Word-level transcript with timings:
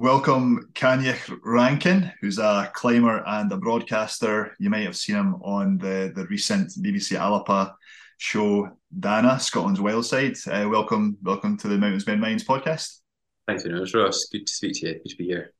Welcome, 0.00 0.70
Coinneach 0.74 1.38
Rankin, 1.44 2.10
who's 2.20 2.38
a 2.38 2.68
climber 2.74 3.22
and 3.28 3.50
a 3.52 3.56
broadcaster. 3.56 4.56
You 4.58 4.68
might 4.68 4.82
have 4.82 4.96
seen 4.96 5.14
him 5.14 5.36
on 5.36 5.78
the, 5.78 6.12
the 6.16 6.26
recent 6.26 6.70
BBC 6.70 7.16
Alba 7.16 7.76
show, 8.18 8.70
Dana, 8.98 9.38
Scotland's 9.38 9.80
Wild 9.80 10.04
Side. 10.04 10.34
Uh, 10.50 10.68
welcome, 10.68 11.16
welcome 11.22 11.56
to 11.58 11.68
the 11.68 11.78
Mountains 11.78 12.08
Mend 12.08 12.20
Minds 12.20 12.42
podcast. 12.42 13.02
Thanks 13.46 13.64
Ross. 13.94 14.26
Good 14.32 14.48
to 14.48 14.52
speak 14.52 14.74
to 14.80 14.88
you. 14.88 14.94
Good 14.94 15.10
to 15.10 15.16
be 15.16 15.26
here. 15.26 15.54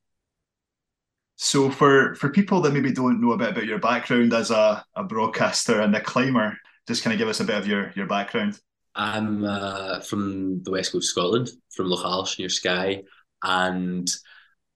So, 1.37 1.71
for 1.71 2.17
for 2.17 2.29
people 2.31 2.61
that 2.63 2.73
maybe 2.73 2.93
don't 2.93 3.21
know 3.21 3.33
a 3.33 3.39
bit 3.39 3.51
about 3.51 3.67
your 3.67 3.79
background 3.79 4.33
as 4.35 4.51
a, 4.51 4.85
a 4.97 5.05
broadcaster 5.05 5.81
and 5.81 5.95
a 5.95 6.01
climber, 6.01 6.59
just 6.89 7.05
kind 7.05 7.15
of 7.15 7.19
give 7.19 7.29
us 7.29 7.39
a 7.39 7.45
bit 7.45 7.57
of 7.57 7.69
your 7.69 7.93
your 7.95 8.09
background. 8.09 8.59
I'm 8.97 9.45
uh, 9.45 10.01
from 10.01 10.61
the 10.65 10.73
west 10.73 10.91
coast 10.91 11.05
of 11.07 11.11
Scotland, 11.11 11.51
from 11.71 11.87
Lochalsh 11.87 12.39
near 12.41 12.49
Skye 12.49 13.05
and 13.43 14.09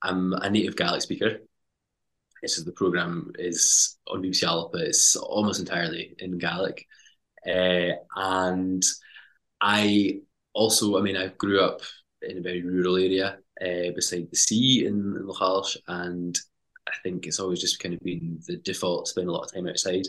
I'm 0.03 0.33
a 0.33 0.51
native 0.51 0.77
Gaelic 0.77 1.03
speaker. 1.03 1.39
So 2.47 2.63
the 2.63 2.73
program 2.73 3.33
is 3.37 3.99
on 4.07 4.23
BBC. 4.23 4.71
It's 4.75 5.17
almost 5.17 5.59
entirely 5.59 6.15
in 6.19 6.39
Gaelic, 6.39 6.87
uh, 7.47 7.97
and 8.15 8.83
I 9.61 10.21
also, 10.53 10.99
I 10.99 11.03
mean, 11.03 11.17
I 11.17 11.29
grew 11.29 11.61
up 11.61 11.81
in 12.23 12.39
a 12.39 12.43
very 12.43 12.63
rural 12.63 12.97
area 12.97 13.39
uh, 13.61 13.93
beside 13.95 14.29
the 14.31 14.37
sea 14.37 14.87
in, 14.87 14.95
in 14.95 15.27
and 15.89 16.39
I 16.87 16.93
think 17.03 17.27
it's 17.27 17.41
always 17.41 17.61
just 17.61 17.81
kind 17.81 17.95
of 17.95 18.01
been 18.01 18.41
the 18.47 18.57
default 18.57 19.09
spend 19.09 19.29
a 19.29 19.33
lot 19.33 19.45
of 19.45 19.53
time 19.53 19.69
outside. 19.69 20.07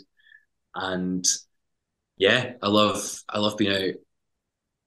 And 0.75 1.25
yeah, 2.17 2.53
I 2.61 2.67
love 2.67 3.21
I 3.29 3.39
love 3.39 3.57
being 3.57 3.71
out 3.71 3.95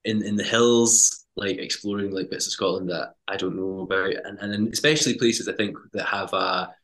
in 0.04 0.22
in 0.22 0.36
the 0.36 0.44
hills 0.44 1.21
like 1.36 1.58
exploring 1.58 2.12
like 2.12 2.30
bits 2.30 2.46
of 2.46 2.52
Scotland 2.52 2.90
that 2.90 3.14
I 3.28 3.36
don't 3.36 3.56
know 3.56 3.80
about, 3.80 4.14
and 4.24 4.38
and 4.38 4.72
especially 4.72 5.18
places 5.18 5.48
I 5.48 5.54
think 5.54 5.76
that 5.92 6.06
have 6.06 6.32
a 6.32 6.74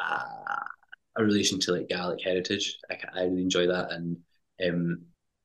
a, 0.00 0.04
a 1.16 1.24
relation 1.24 1.58
to 1.60 1.72
like 1.72 1.88
Gaelic 1.88 2.22
heritage. 2.22 2.78
I, 2.90 2.98
I 3.14 3.22
really 3.24 3.42
enjoy 3.42 3.66
that, 3.68 3.92
and 3.92 4.16
um, 4.66 5.02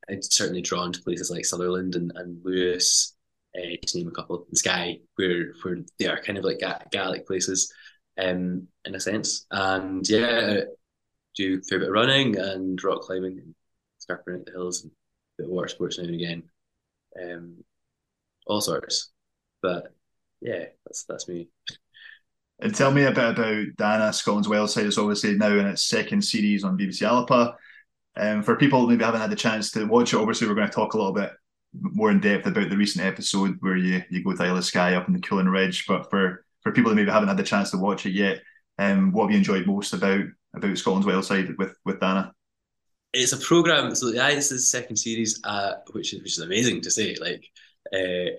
I'm 0.09 0.21
certainly 0.21 0.61
drawn 0.61 0.91
to 0.91 1.01
places 1.01 1.29
like 1.29 1.45
Sutherland 1.45 1.95
and, 1.95 2.11
and 2.15 2.43
Lewis, 2.43 3.15
uh, 3.55 3.75
to 3.85 3.97
name 3.97 4.07
a 4.07 4.11
couple, 4.11 4.45
and 4.47 4.57
Skye, 4.57 4.99
where 5.15 5.53
where 5.63 5.77
they 5.99 6.07
are 6.07 6.21
kind 6.21 6.37
of 6.37 6.43
like 6.43 6.59
Ga- 6.59 6.85
Gaelic 6.91 7.27
places, 7.27 7.71
um, 8.17 8.67
in 8.85 8.95
a 8.95 8.99
sense. 8.99 9.45
And 9.51 10.07
yeah, 10.09 10.61
do 11.35 11.59
a 11.59 11.61
fair 11.69 11.79
bit 11.79 11.89
of 11.89 11.93
running 11.93 12.37
and 12.37 12.81
rock 12.83 13.01
climbing 13.01 13.39
and 13.39 13.55
scarping 13.99 14.43
the 14.45 14.51
hills 14.51 14.83
and 14.83 14.91
a 14.91 15.43
bit 15.43 15.45
of 15.45 15.51
water 15.51 15.67
sports 15.67 15.97
now 15.97 16.05
and 16.05 16.15
again. 16.15 16.43
Um, 17.21 17.63
all 18.47 18.61
sorts. 18.61 19.11
But 19.61 19.93
yeah, 20.41 20.65
that's 20.85 21.03
that's 21.03 21.27
me. 21.27 21.49
And 22.59 22.75
tell 22.75 22.91
me 22.91 23.03
a 23.03 23.11
bit 23.11 23.37
about 23.37 23.65
Dana, 23.77 24.13
Scotland's 24.13 24.47
Wild 24.47 24.69
Side 24.69 24.85
It's 24.85 24.99
obviously 24.99 25.35
now 25.35 25.51
in 25.51 25.65
its 25.65 25.83
second 25.83 26.21
series 26.21 26.63
on 26.63 26.77
BBC 26.77 27.01
Alba. 27.01 27.55
Um, 28.15 28.43
for 28.43 28.55
people 28.55 28.85
maybe 28.85 29.03
haven't 29.03 29.21
had 29.21 29.31
the 29.31 29.35
chance 29.35 29.71
to 29.71 29.85
watch 29.85 30.13
it, 30.13 30.19
obviously 30.19 30.47
we're 30.47 30.53
going 30.55 30.67
to 30.67 30.73
talk 30.73 30.93
a 30.93 30.97
little 30.97 31.13
bit 31.13 31.31
more 31.73 32.11
in 32.11 32.19
depth 32.19 32.45
about 32.45 32.69
the 32.69 32.77
recent 32.77 33.05
episode 33.05 33.57
where 33.61 33.77
you 33.77 34.03
you 34.09 34.23
go 34.23 34.33
to 34.33 34.43
Isle 34.43 34.57
of 34.57 34.65
Skye 34.65 34.95
up 34.95 35.07
in 35.07 35.13
the 35.13 35.19
Cuillin 35.19 35.51
Ridge. 35.51 35.85
But 35.87 36.09
for 36.09 36.45
for 36.61 36.71
people 36.71 36.89
that 36.89 36.95
maybe 36.95 37.09
haven't 37.09 37.29
had 37.29 37.37
the 37.37 37.43
chance 37.43 37.71
to 37.71 37.77
watch 37.77 38.05
it 38.05 38.11
yet, 38.11 38.41
um, 38.77 39.11
what 39.11 39.23
have 39.23 39.31
you 39.31 39.37
enjoyed 39.37 39.65
most 39.65 39.93
about 39.93 40.25
about 40.53 40.77
Scotland's 40.77 41.07
Wild 41.07 41.25
Side 41.25 41.57
with 41.57 41.75
with 41.85 41.99
Dana? 41.99 42.31
It's 43.13 43.33
a 43.33 43.37
program. 43.37 43.93
So 43.95 44.09
yeah, 44.09 44.29
this 44.35 44.51
is 44.51 44.61
the 44.61 44.77
second 44.77 44.97
series, 44.97 45.41
uh, 45.43 45.73
which 45.91 46.13
is 46.13 46.21
which 46.21 46.37
is 46.37 46.43
amazing 46.43 46.81
to 46.81 46.91
say. 46.91 47.15
Like 47.19 47.45
uh, 47.93 48.31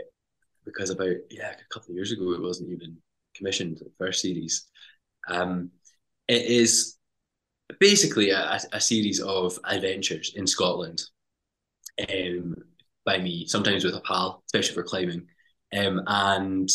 because 0.64 0.90
about 0.90 1.16
yeah 1.30 1.50
a 1.52 1.74
couple 1.74 1.90
of 1.90 1.96
years 1.96 2.12
ago 2.12 2.32
it 2.32 2.42
wasn't 2.42 2.70
even 2.70 2.96
commissioned 3.34 3.78
the 3.78 3.90
first 3.98 4.22
series. 4.22 4.66
Um, 5.28 5.70
it 6.28 6.46
is 6.46 6.96
basically 7.78 8.30
a, 8.30 8.60
a, 8.72 8.80
series 8.80 9.20
of 9.20 9.58
adventures 9.64 10.32
in 10.34 10.46
Scotland 10.46 11.02
um, 12.10 12.54
by 13.04 13.18
me, 13.18 13.46
sometimes 13.46 13.84
with 13.84 13.94
a 13.94 14.00
pal, 14.00 14.42
especially 14.46 14.74
for 14.74 14.82
climbing. 14.82 15.26
Um, 15.76 16.02
and 16.06 16.68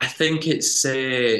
I 0.00 0.06
think 0.06 0.46
it's 0.46 0.84
uh, 0.84 1.38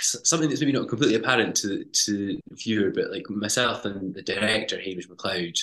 something 0.00 0.48
that's 0.48 0.60
maybe 0.60 0.72
not 0.72 0.88
completely 0.88 1.16
apparent 1.16 1.56
to 1.56 1.84
to 1.84 2.38
the 2.48 2.56
viewer, 2.56 2.90
but 2.90 3.10
like 3.10 3.28
myself 3.30 3.84
and 3.84 4.14
the 4.14 4.22
director 4.22 4.80
Hamish 4.80 5.08
McLeod 5.08 5.58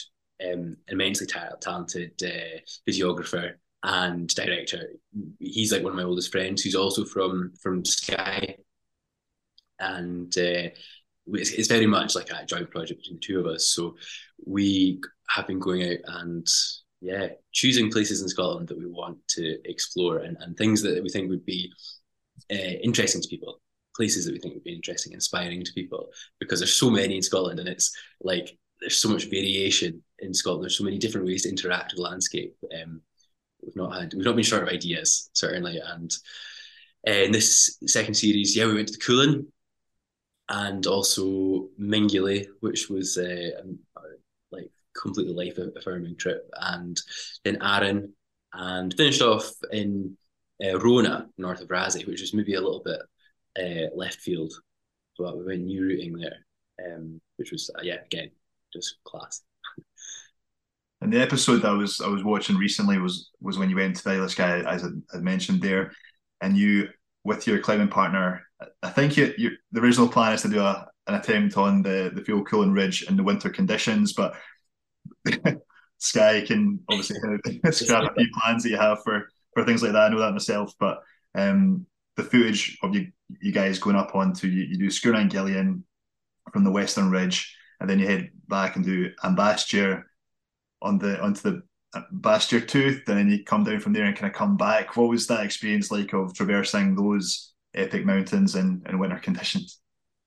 um, 0.52 0.78
immensely 0.88 1.28
talented 1.28 2.12
uh, 2.24 2.60
videographer 2.90 3.54
and 3.84 4.28
director. 4.30 4.94
He's 5.40 5.72
like 5.72 5.84
one 5.84 5.92
of 5.92 5.98
my 5.98 6.04
oldest 6.04 6.32
friends 6.32 6.62
who's 6.62 6.76
also 6.76 7.06
from 7.06 7.54
from 7.62 7.84
Skye, 7.86 8.58
and 9.80 10.36
uh, 10.38 10.70
it's, 11.28 11.52
it's, 11.52 11.68
very 11.68 11.88
much 11.88 12.16
like 12.16 12.30
a 12.32 12.46
joint 12.46 12.72
project 12.72 13.02
between 13.02 13.18
the 13.18 13.22
two 13.22 13.40
of 13.40 13.46
us. 13.46 13.68
So 13.68 13.96
we 14.46 15.02
have 15.30 15.48
been 15.48 15.60
going 15.60 15.84
out 15.84 16.00
and 16.22 16.48
yeah, 17.02 17.30
choosing 17.52 17.92
places 17.92 18.22
in 18.22 18.30
Scotland 18.30 18.70
that 18.70 18.78
we 18.78 18.86
want 18.86 19.18
to 19.30 19.58
explore 19.66 20.20
and, 20.20 20.38
and 20.40 20.56
things 20.56 20.82
that 20.84 21.04
we 21.04 21.10
think 21.10 21.30
would 21.30 21.46
be 21.46 21.72
uh, 22.52 22.56
interesting 22.56 23.22
to 23.22 23.28
people 23.28 23.60
places 23.96 24.26
that 24.26 24.34
we 24.34 24.40
think 24.40 24.54
would 24.54 24.64
be 24.64 24.74
interesting, 24.74 25.14
inspiring 25.14 25.64
to 25.64 25.74
people, 25.74 26.10
because 26.40 26.60
there's 26.60 26.74
so 26.74 26.90
many 26.90 27.16
in 27.16 27.22
Scotland, 27.22 27.60
and 27.60 27.70
it's 27.70 27.96
like 28.22 28.58
there's 28.80 28.98
so 28.98 29.10
much 29.10 29.30
variation 29.30 30.04
in 30.20 30.34
Scotland. 30.34 30.64
There's 30.64 30.78
so 30.78 30.84
many 30.84 30.98
different 30.98 31.28
ways 31.28 31.44
to 31.44 31.50
interact 31.50 31.92
with 31.92 31.98
the 31.98 32.04
landscape. 32.04 32.56
Um, 32.82 33.02
we've 33.62 33.76
not 33.76 33.96
had 33.96 34.14
we've 34.14 34.26
not 34.26 34.36
been 34.36 34.44
short 34.44 34.64
of 34.64 34.70
ideas 34.70 35.30
certainly, 35.34 35.80
and 35.84 36.12
uh, 37.08 37.12
in 37.12 37.32
this 37.32 37.78
second 37.88 38.14
series, 38.14 38.56
yeah, 38.56 38.66
we 38.66 38.76
went 38.76 38.88
to 38.88 38.94
the 38.94 39.00
Cuillin 39.00 39.46
and 40.50 40.86
also 40.88 41.70
Mingulay, 41.80 42.48
which 42.62 42.90
was 42.90 43.18
uh, 43.18 43.52
like 44.52 44.70
completely 45.00 45.34
life 45.34 45.58
affirming 45.76 46.18
trip, 46.18 46.50
and 46.60 47.00
then 47.44 47.62
Arran, 47.62 48.14
and 48.54 48.94
finished 48.94 49.22
off 49.22 49.52
in 49.72 50.18
uh, 50.64 50.80
Rona, 50.80 51.28
north 51.38 51.62
of 51.62 51.70
Raasay, 51.70 52.06
which 52.08 52.22
was 52.22 52.34
maybe 52.34 52.54
a 52.54 52.62
little 52.62 52.84
bit 52.84 53.00
uh, 53.60 53.96
left 53.96 54.20
field, 54.20 54.54
but 55.18 55.38
we 55.38 55.46
went 55.46 55.64
new 55.64 55.86
routing 55.86 56.14
there, 56.18 56.46
um, 56.86 57.20
which 57.38 57.52
was 57.52 57.70
uh, 57.78 57.82
yeah 57.82 57.98
again 58.06 58.32
just 58.72 58.98
class. 59.04 59.42
And 61.04 61.12
the 61.12 61.22
episode 61.22 61.58
that 61.64 61.72
I 61.72 61.74
was 61.74 62.00
I 62.00 62.08
was 62.08 62.24
watching 62.24 62.56
recently 62.56 62.98
was 62.98 63.30
was 63.42 63.60
when 63.60 63.70
you 63.70 63.76
went 63.76 63.98
to 63.98 64.04
the 64.06 64.30
Skye, 64.30 64.62
as 64.62 64.86
I, 65.14 65.18
mentioned 65.18 65.62
there, 65.62 65.92
and 66.40 66.58
you 66.58 66.88
with 67.26 67.46
your 67.46 67.60
climbing 67.60 67.90
partner. 67.90 68.42
I 68.82 68.90
think 68.90 69.18
you, 69.18 69.34
you 69.38 69.52
the 69.74 69.82
original 69.82 70.08
plan 70.08 70.32
is 70.32 70.44
to 70.44 70.48
do 70.48 70.62
a, 70.62 70.88
an 71.08 71.16
attempt 71.16 71.58
on 71.58 71.82
the 71.82 72.10
the 72.16 72.24
Field 72.24 72.48
Cuillin 72.48 72.74
Ridge 72.74 73.04
in 73.04 73.18
the 73.18 73.24
winter 73.24 73.50
conditions, 73.50 74.14
but 74.14 74.36
Skye 75.98 76.46
can 76.48 76.80
obviously 76.90 77.18
scrap 77.72 78.10
a 78.10 78.14
few 78.16 78.30
plans 78.40 78.64
that 78.64 78.70
you 78.70 78.78
have 78.78 79.04
for 79.04 79.28
for 79.54 79.66
things 79.66 79.84
like 79.84 79.92
that. 79.92 80.04
I 80.04 80.08
know 80.10 80.22
that 80.22 80.32
myself, 80.32 80.72
but 80.80 81.02
um, 81.36 81.86
the 82.16 82.24
footage 82.24 82.78
of 82.82 82.96
you 82.96 83.12
you 83.42 83.52
guys 83.52 83.78
going 83.78 83.98
up 83.98 84.16
onto 84.16 84.48
you, 84.48 84.64
you 84.64 84.78
do 84.78 84.88
Sgurr 84.88 85.30
Gillean 85.30 85.84
from 86.54 86.64
the 86.64 86.72
Western 86.72 87.12
Ridge 87.12 87.58
and 87.82 87.90
then 87.90 88.00
you 88.00 88.08
head 88.08 88.30
back 88.48 88.78
and 88.78 88.86
do 88.86 89.12
Am 89.22 89.36
Basteir 89.36 90.04
on 90.84 91.00
the 91.00 91.20
onto 91.22 91.42
the 91.42 91.64
uh, 91.96 92.02
Basteir 92.14 92.68
Tooth, 92.68 93.04
and 93.08 93.18
then 93.18 93.30
you 93.30 93.44
come 93.44 93.64
down 93.64 93.80
from 93.80 93.94
there 93.94 94.06
and 94.06 94.16
kind 94.16 94.32
of 94.32 94.38
come 94.38 94.58
back. 94.58 94.96
What 94.96 95.10
was 95.10 95.28
that 95.28 95.44
experience 95.44 95.92
like 95.92 96.14
of 96.14 96.34
traversing 96.34 96.96
those 96.96 97.54
epic 97.74 98.06
mountains 98.06 98.56
in, 98.56 98.84
in 98.88 99.00
winter 99.00 99.20
conditions? 99.20 99.80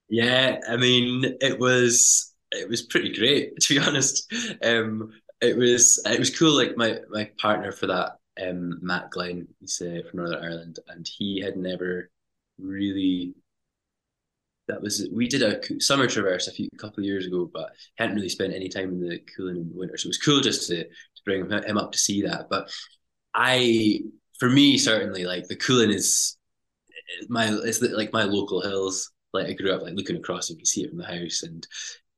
Yeah, 0.09 0.61
I 0.69 0.77
mean, 0.77 1.37
it 1.41 1.59
was 1.59 2.33
it 2.53 2.69
was 2.69 2.83
pretty 2.83 3.12
great 3.12 3.56
to 3.61 3.75
be 3.75 3.81
honest. 3.81 4.33
Um, 4.62 5.12
it 5.41 5.56
was 5.56 6.00
it 6.06 6.19
was 6.19 6.37
cool. 6.37 6.53
Like 6.56 6.77
my 6.77 6.99
my 7.11 7.31
partner 7.39 7.72
for 7.72 7.87
that, 7.87 8.16
um, 8.43 8.78
Matt 8.83 9.11
Glenn, 9.11 9.47
he's 9.61 9.81
uh, 9.81 10.00
from 10.09 10.21
Northern 10.21 10.45
Ireland, 10.45 10.78
and 10.89 11.06
he 11.06 11.41
had 11.41 11.56
never 11.56 12.11
really 12.59 13.34
that 14.68 14.83
was 14.83 15.09
we 15.13 15.28
did 15.28 15.42
a 15.42 15.60
summer 15.80 16.07
traverse 16.07 16.48
a 16.48 16.53
few 16.53 16.68
couple 16.78 17.01
of 17.01 17.04
years 17.04 17.27
ago, 17.27 17.48
but 17.53 17.71
hadn't 17.97 18.16
really 18.16 18.28
spent 18.28 18.54
any 18.54 18.68
time 18.68 18.91
in 18.91 19.01
the 19.01 19.18
Cuillin 19.18 19.57
in 19.57 19.68
the 19.68 19.77
winter, 19.77 19.97
so 19.97 20.07
it 20.07 20.10
was 20.10 20.18
cool 20.18 20.41
just 20.41 20.68
to 20.68 20.84
to 20.84 21.22
bring 21.24 21.51
him 21.51 21.78
up 21.78 21.92
to 21.92 21.98
see 21.98 22.22
that. 22.22 22.48
But 22.51 22.71
I, 23.34 24.01
for 24.39 24.48
me, 24.48 24.78
certainly 24.78 25.24
like 25.24 25.47
the 25.48 25.57
Cuillin 25.57 25.95
is 25.95 26.36
my 27.28 27.48
it's 27.65 27.80
like 27.80 28.13
my 28.13 28.24
local 28.24 28.60
hills. 28.60 29.13
Like 29.33 29.47
I 29.47 29.53
grew 29.53 29.72
up 29.72 29.83
like 29.83 29.95
looking 29.95 30.16
across, 30.16 30.51
you 30.51 30.57
can 30.57 30.65
see 30.65 30.83
it 30.83 30.91
from 30.91 30.98
the 30.98 31.07
house, 31.07 31.42
and 31.42 31.66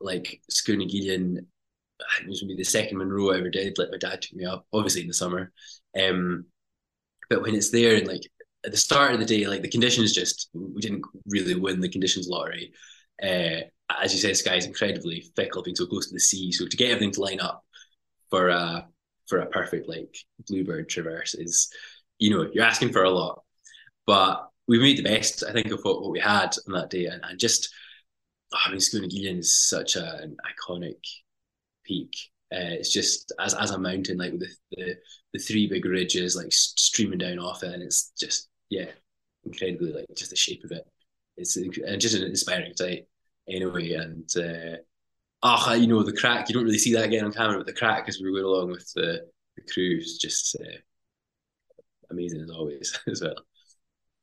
like 0.00 0.40
Sgurr 0.50 0.78
nan 0.78 0.88
Gillean, 0.88 1.38
it 1.38 2.28
was 2.28 2.42
maybe 2.42 2.56
the 2.56 2.64
second 2.64 2.98
Munro 2.98 3.32
I 3.32 3.38
ever 3.38 3.50
did. 3.50 3.76
Like 3.76 3.90
my 3.90 3.98
dad 3.98 4.22
took 4.22 4.36
me 4.36 4.44
up, 4.44 4.66
obviously 4.72 5.02
in 5.02 5.08
the 5.08 5.14
summer. 5.14 5.52
Um, 5.98 6.46
but 7.28 7.42
when 7.42 7.54
it's 7.54 7.70
there 7.70 7.96
and 7.96 8.06
like 8.06 8.22
at 8.64 8.70
the 8.70 8.76
start 8.76 9.14
of 9.14 9.20
the 9.20 9.26
day, 9.26 9.46
like 9.46 9.62
the 9.62 9.70
conditions 9.70 10.12
just 10.12 10.50
we 10.52 10.80
didn't 10.80 11.04
really 11.28 11.54
win 11.54 11.80
the 11.80 11.88
conditions 11.88 12.28
lottery. 12.28 12.72
Uh, 13.22 13.60
as 14.00 14.12
you 14.12 14.18
said, 14.18 14.36
Skye 14.36 14.56
is 14.56 14.66
incredibly 14.66 15.24
fickle, 15.36 15.62
being 15.62 15.76
so 15.76 15.86
close 15.86 16.08
to 16.08 16.14
the 16.14 16.20
sea. 16.20 16.52
So 16.52 16.66
to 16.66 16.76
get 16.76 16.90
everything 16.90 17.12
to 17.12 17.20
line 17.20 17.40
up 17.40 17.64
for 18.30 18.48
a 18.48 18.86
for 19.28 19.38
a 19.38 19.46
perfect 19.46 19.88
like 19.88 20.16
bluebird 20.46 20.88
traverse 20.88 21.34
is, 21.34 21.70
you 22.18 22.30
know, 22.30 22.48
you're 22.52 22.64
asking 22.64 22.92
for 22.92 23.04
a 23.04 23.10
lot. 23.10 23.42
But 24.06 24.48
we 24.66 24.78
made 24.78 24.98
the 24.98 25.02
best, 25.02 25.44
I 25.44 25.52
think, 25.52 25.70
of 25.70 25.80
what, 25.82 26.02
what 26.02 26.12
we 26.12 26.20
had 26.20 26.54
on 26.66 26.74
that 26.74 26.90
day, 26.90 27.06
and, 27.06 27.22
and 27.24 27.38
just 27.38 27.68
oh, 28.52 28.58
I 28.66 28.70
mean, 28.70 28.80
Sgurr 28.80 29.00
nan 29.00 29.10
Gillean 29.10 29.38
is 29.38 29.68
such 29.68 29.96
a, 29.96 30.16
an 30.22 30.36
iconic 30.44 31.00
peak. 31.84 32.12
Uh, 32.52 32.80
it's 32.80 32.92
just 32.92 33.32
as 33.38 33.54
as 33.54 33.70
a 33.70 33.78
mountain, 33.78 34.18
like 34.18 34.32
with 34.32 34.40
the, 34.40 34.48
the, 34.72 34.96
the 35.34 35.38
three 35.38 35.66
big 35.66 35.84
ridges 35.84 36.36
like 36.36 36.52
streaming 36.52 37.18
down 37.18 37.38
off 37.38 37.62
it, 37.62 37.72
and 37.72 37.82
it's 37.82 38.12
just 38.18 38.47
yeah, 38.70 38.86
incredibly 39.44 39.92
like 39.92 40.06
just 40.16 40.30
the 40.30 40.36
shape 40.36 40.64
of 40.64 40.72
it. 40.72 40.86
It's 41.36 41.54
just 41.54 42.16
an 42.16 42.24
inspiring 42.24 42.74
sight 42.74 43.06
anyway, 43.48 43.92
and 43.92 44.28
uh, 44.36 44.78
oh, 45.42 45.72
you 45.74 45.86
know 45.86 46.02
the 46.02 46.16
crack. 46.16 46.48
You 46.48 46.54
don't 46.54 46.64
really 46.64 46.78
see 46.78 46.94
that 46.94 47.04
again 47.04 47.24
on 47.24 47.32
camera, 47.32 47.58
but 47.58 47.66
the 47.66 47.72
crack 47.72 48.08
as 48.08 48.18
we 48.18 48.30
going 48.30 48.44
along 48.44 48.70
with 48.70 48.90
the 48.94 49.26
the 49.56 49.72
crew 49.72 49.98
is 49.98 50.18
just 50.18 50.56
uh, 50.56 50.78
amazing 52.10 52.40
as 52.40 52.50
always 52.50 52.98
as 53.06 53.22
well. 53.22 53.36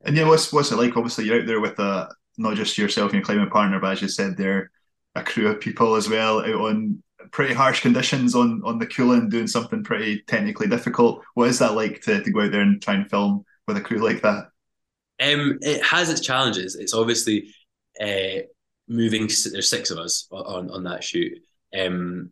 And 0.03 0.15
yeah, 0.15 0.27
what's 0.27 0.51
what's 0.51 0.71
it 0.71 0.77
like? 0.77 0.95
Obviously, 0.97 1.25
you're 1.25 1.39
out 1.39 1.47
there 1.47 1.61
with 1.61 1.79
a 1.79 2.09
not 2.37 2.55
just 2.55 2.77
yourself 2.77 3.11
and 3.11 3.19
your 3.19 3.25
climbing 3.25 3.49
partner, 3.49 3.79
but 3.79 3.93
as 3.93 4.01
you 4.01 4.07
said, 4.07 4.37
there 4.37 4.71
a 5.15 5.23
crew 5.23 5.47
of 5.47 5.61
people 5.61 5.95
as 5.95 6.09
well 6.09 6.39
out 6.39 6.49
on 6.49 7.01
pretty 7.31 7.53
harsh 7.53 7.81
conditions 7.81 8.35
on 8.35 8.61
on 8.65 8.77
the 8.77 8.85
Cuillin 8.85 9.29
doing 9.29 9.47
something 9.47 9.83
pretty 9.83 10.21
technically 10.27 10.67
difficult. 10.67 11.23
What 11.33 11.49
is 11.49 11.59
that 11.59 11.75
like 11.75 12.01
to, 12.01 12.21
to 12.21 12.31
go 12.31 12.41
out 12.41 12.51
there 12.51 12.61
and 12.61 12.81
try 12.81 12.95
and 12.95 13.09
film 13.09 13.45
with 13.67 13.77
a 13.77 13.81
crew 13.81 13.99
like 13.99 14.21
that? 14.21 14.49
Um, 15.21 15.59
it 15.61 15.83
has 15.83 16.09
its 16.09 16.21
challenges. 16.21 16.75
It's 16.75 16.93
obviously 16.93 17.49
uh, 18.01 18.43
moving. 18.87 19.27
There's 19.27 19.69
six 19.69 19.91
of 19.91 19.97
us 19.97 20.27
on 20.31 20.69
on 20.69 20.83
that 20.83 21.03
shoot. 21.03 21.33
Um, 21.77 22.31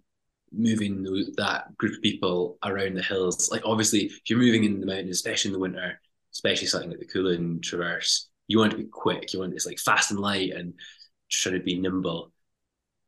moving 0.56 1.03
that 1.38 1.75
group 1.77 1.95
of 1.95 2.01
people 2.01 2.57
around 2.63 2.95
the 2.95 3.01
hills. 3.01 3.50
Like 3.51 3.63
obviously, 3.65 4.06
if 4.06 4.30
you're 4.30 4.39
moving 4.39 4.63
in 4.63 4.80
the 4.80 4.85
mountains, 4.85 5.12
especially 5.12 5.50
in 5.50 5.53
the 5.53 5.59
winter, 5.59 6.00
especially 6.33 6.68
something 6.68 6.89
like 6.89 7.00
the 7.00 7.07
Cuillin 7.07 7.62
Traverse, 7.62 8.30
you 8.47 8.59
want 8.59 8.71
to 8.71 8.77
be 8.77 8.85
quick. 8.85 9.33
You 9.33 9.39
want 9.39 9.53
it's 9.53 9.65
like 9.65 9.80
fast 9.80 10.12
and 10.12 10.19
light 10.19 10.51
and 10.51 10.74
trying 11.30 11.56
to 11.56 11.62
be 11.62 11.80
nimble. 11.80 12.31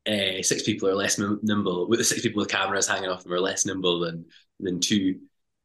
Uh, 0.08 0.42
six 0.42 0.64
people 0.64 0.88
are 0.88 0.96
less 0.96 1.18
nimble. 1.18 1.88
With 1.88 2.00
the 2.00 2.06
six 2.06 2.22
people 2.22 2.40
with 2.40 2.50
cameras 2.50 2.88
hanging 2.88 3.10
off 3.10 3.24
them 3.24 3.34
are 3.34 3.40
less 3.40 3.66
nimble 3.66 4.00
than 4.00 4.26
than 4.60 4.80
two. 4.80 5.20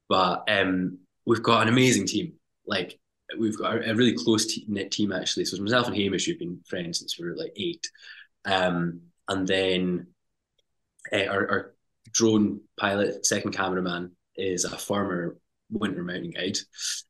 But 0.09 0.45
um, 0.49 0.99
we've 1.27 1.43
got 1.43 1.63
an 1.63 1.69
amazing 1.69 2.07
team. 2.07 2.33
Like 2.67 2.99
we've 3.39 3.59
got 3.59 3.87
a, 3.87 3.95
really 3.95 4.15
close 4.15 4.59
knit 4.69 4.91
team 4.91 5.13
actually. 5.13 5.45
So 5.45 5.55
it's 5.55 5.63
myself 5.63 5.87
and 5.87 5.97
Hamish, 5.97 6.27
who've 6.27 6.39
been 6.39 6.61
friends 6.69 6.99
since 6.99 7.19
we 7.19 7.27
were 7.27 7.37
like 7.37 7.53
eight, 7.57 7.89
um, 8.45 9.01
and 9.29 9.47
then 9.47 10.09
uh, 11.13 11.27
our, 11.27 11.51
our 11.51 11.75
drone 12.13 12.61
pilot, 12.79 13.25
second 13.25 13.53
cameraman, 13.53 14.13
is 14.37 14.65
a 14.65 14.77
former 14.77 15.37
winter 15.71 16.03
mountain 16.03 16.31
guide, 16.31 16.59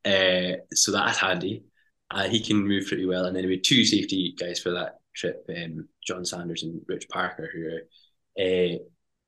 uh, 0.04 0.56
so 0.72 0.92
that's 0.92 1.18
handy. 1.18 1.64
Uh, 2.10 2.28
he 2.28 2.40
can 2.40 2.56
move 2.56 2.86
pretty 2.86 3.06
well, 3.06 3.26
and 3.26 3.36
then 3.36 3.46
we 3.46 3.52
had 3.52 3.64
two 3.64 3.84
safety 3.84 4.34
guys 4.38 4.58
for 4.58 4.72
that 4.72 4.96
trip, 5.14 5.44
um, 5.56 5.88
John 6.06 6.24
Sanders 6.24 6.62
and 6.62 6.80
Rich 6.88 7.08
Parker, 7.08 7.48
who 7.52 7.66
are 7.66 8.74
uh, 8.74 8.78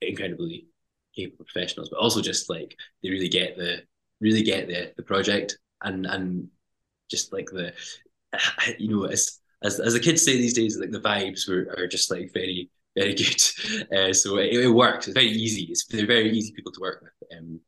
incredibly 0.01 0.67
capable 1.15 1.45
professionals, 1.45 1.91
but 1.91 1.99
also 1.99 2.21
just 2.21 2.51
like 2.51 2.77
they 3.03 3.11
really 3.11 3.29
get 3.29 3.57
the 3.57 3.83
really 4.21 4.43
get 4.43 4.69
the 4.69 4.93
the 4.97 5.03
project 5.03 5.59
and 5.83 6.07
and 6.07 6.49
just 7.11 7.33
like 7.33 7.47
the 7.47 7.73
you 8.79 8.89
know 8.89 9.05
as 9.05 9.39
as 9.63 9.81
as 9.81 9.95
the 9.95 10.01
kids 10.01 10.25
say 10.25 10.37
these 10.37 10.55
days, 10.55 10.79
like 10.79 10.91
the 10.91 11.01
vibes 11.01 11.49
were 11.49 11.73
are 11.77 11.87
just 11.87 12.11
like 12.11 12.33
very 12.33 12.71
very 12.97 13.15
good. 13.15 13.43
Uh, 13.97 14.13
so 14.13 14.37
it, 14.39 14.53
it, 14.53 14.69
works. 14.69 15.07
It's 15.09 15.15
very 15.15 15.29
easy. 15.29 15.65
It's 15.71 15.87
they're 15.87 16.07
very 16.07 16.31
easy 16.31 16.53
people 16.53 16.73
to 16.73 16.81
work 16.81 17.03
with, 17.03 17.39
um, 17.39 17.61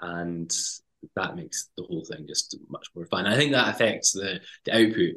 and 0.00 0.52
that 1.16 1.36
makes 1.36 1.70
the 1.76 1.84
whole 1.84 2.04
thing 2.04 2.26
just 2.28 2.56
much 2.68 2.88
more 2.94 3.06
fun. 3.06 3.26
I 3.26 3.36
think 3.36 3.52
that 3.52 3.74
affects 3.74 4.12
the 4.12 4.40
the 4.64 4.74
output. 4.74 5.14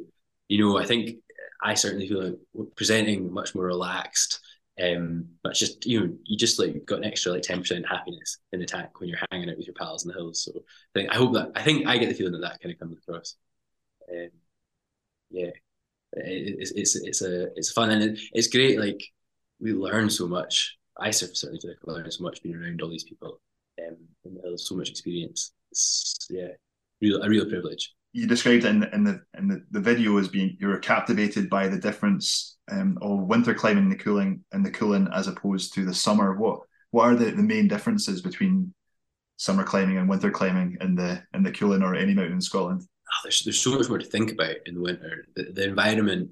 You 0.48 0.58
know, 0.64 0.78
I 0.78 0.84
think 0.84 1.18
I 1.62 1.74
certainly 1.74 2.08
feel 2.08 2.22
like 2.22 2.76
presenting 2.76 3.32
much 3.32 3.54
more 3.54 3.64
relaxed. 3.64 4.40
Um, 4.80 5.26
but 5.42 5.50
it's 5.50 5.60
just 5.60 5.84
you 5.86 6.00
know, 6.00 6.14
you 6.24 6.36
just 6.36 6.58
like 6.58 6.86
got 6.86 6.98
an 6.98 7.04
extra 7.04 7.32
like 7.32 7.42
ten 7.42 7.60
percent 7.60 7.86
happiness 7.86 8.38
in 8.52 8.60
the 8.60 8.66
tank 8.66 9.00
when 9.00 9.08
you're 9.08 9.18
hanging 9.30 9.50
out 9.50 9.56
with 9.58 9.66
your 9.66 9.74
pals 9.74 10.04
in 10.04 10.08
the 10.08 10.14
hills. 10.14 10.44
So 10.44 10.52
I 10.56 10.98
think 10.98 11.10
I 11.10 11.16
hope 11.16 11.34
that 11.34 11.52
I 11.54 11.62
think 11.62 11.86
I 11.86 11.98
get 11.98 12.08
the 12.08 12.14
feeling 12.14 12.32
that 12.32 12.40
that 12.40 12.60
kind 12.60 12.72
of 12.72 12.78
comes 12.78 12.96
across. 12.98 13.36
Um, 14.10 14.30
yeah, 15.30 15.50
it, 16.14 16.56
it's 16.60 16.72
it's 16.72 16.96
it's 16.96 17.22
a 17.22 17.48
it's 17.56 17.72
fun 17.72 17.90
and 17.90 18.02
it, 18.02 18.20
it's 18.32 18.48
great. 18.48 18.78
Like 18.80 19.02
we 19.60 19.72
learn 19.72 20.10
so 20.10 20.26
much. 20.28 20.76
I 20.98 21.10
certainly 21.10 21.60
feel 21.60 21.70
like 21.70 21.78
I 21.88 21.92
learned 21.92 22.12
so 22.12 22.24
much 22.24 22.42
being 22.42 22.56
around 22.56 22.82
all 22.82 22.90
these 22.90 23.04
people. 23.04 23.40
Um, 23.80 23.96
and 24.24 24.38
there's 24.42 24.68
so 24.68 24.74
much 24.76 24.90
experience. 24.90 25.52
It's 25.70 26.16
yeah, 26.30 26.48
real 27.00 27.22
a 27.22 27.28
real 27.28 27.48
privilege. 27.48 27.94
You 28.12 28.26
described 28.26 28.64
in 28.64 28.80
the 28.80 28.94
in 28.94 29.04
the, 29.04 29.22
in 29.38 29.48
the, 29.48 29.64
the 29.70 29.80
video 29.80 30.18
as 30.18 30.28
being 30.28 30.56
you 30.60 30.68
were 30.68 30.78
captivated 30.78 31.48
by 31.48 31.68
the 31.68 31.78
difference 31.78 32.58
um, 32.70 32.98
of 33.00 33.20
winter 33.20 33.54
climbing 33.54 33.88
the 33.88 33.96
Cuillin 33.96 34.40
and 34.52 34.64
the 34.64 34.70
Cuillin 34.70 35.08
as 35.14 35.28
opposed 35.28 35.74
to 35.74 35.84
the 35.84 35.94
summer. 35.94 36.36
What 36.36 36.60
what 36.90 37.04
are 37.04 37.16
the, 37.16 37.30
the 37.30 37.42
main 37.42 37.68
differences 37.68 38.20
between 38.20 38.74
summer 39.38 39.64
climbing 39.64 39.96
and 39.96 40.08
winter 40.08 40.30
climbing 40.30 40.76
in 40.80 40.94
the 40.94 41.22
in 41.32 41.42
the 41.42 41.52
Cuillin 41.52 41.82
or 41.82 41.94
any 41.94 42.12
mountain 42.12 42.34
in 42.34 42.40
Scotland? 42.40 42.82
Oh, 42.82 43.20
there's 43.24 43.42
there's 43.44 43.60
so 43.60 43.78
much 43.78 43.88
more 43.88 43.98
to 43.98 44.04
think 44.04 44.32
about 44.32 44.56
in 44.66 44.74
the 44.74 44.82
winter. 44.82 45.26
The, 45.34 45.44
the 45.52 45.64
environment 45.64 46.30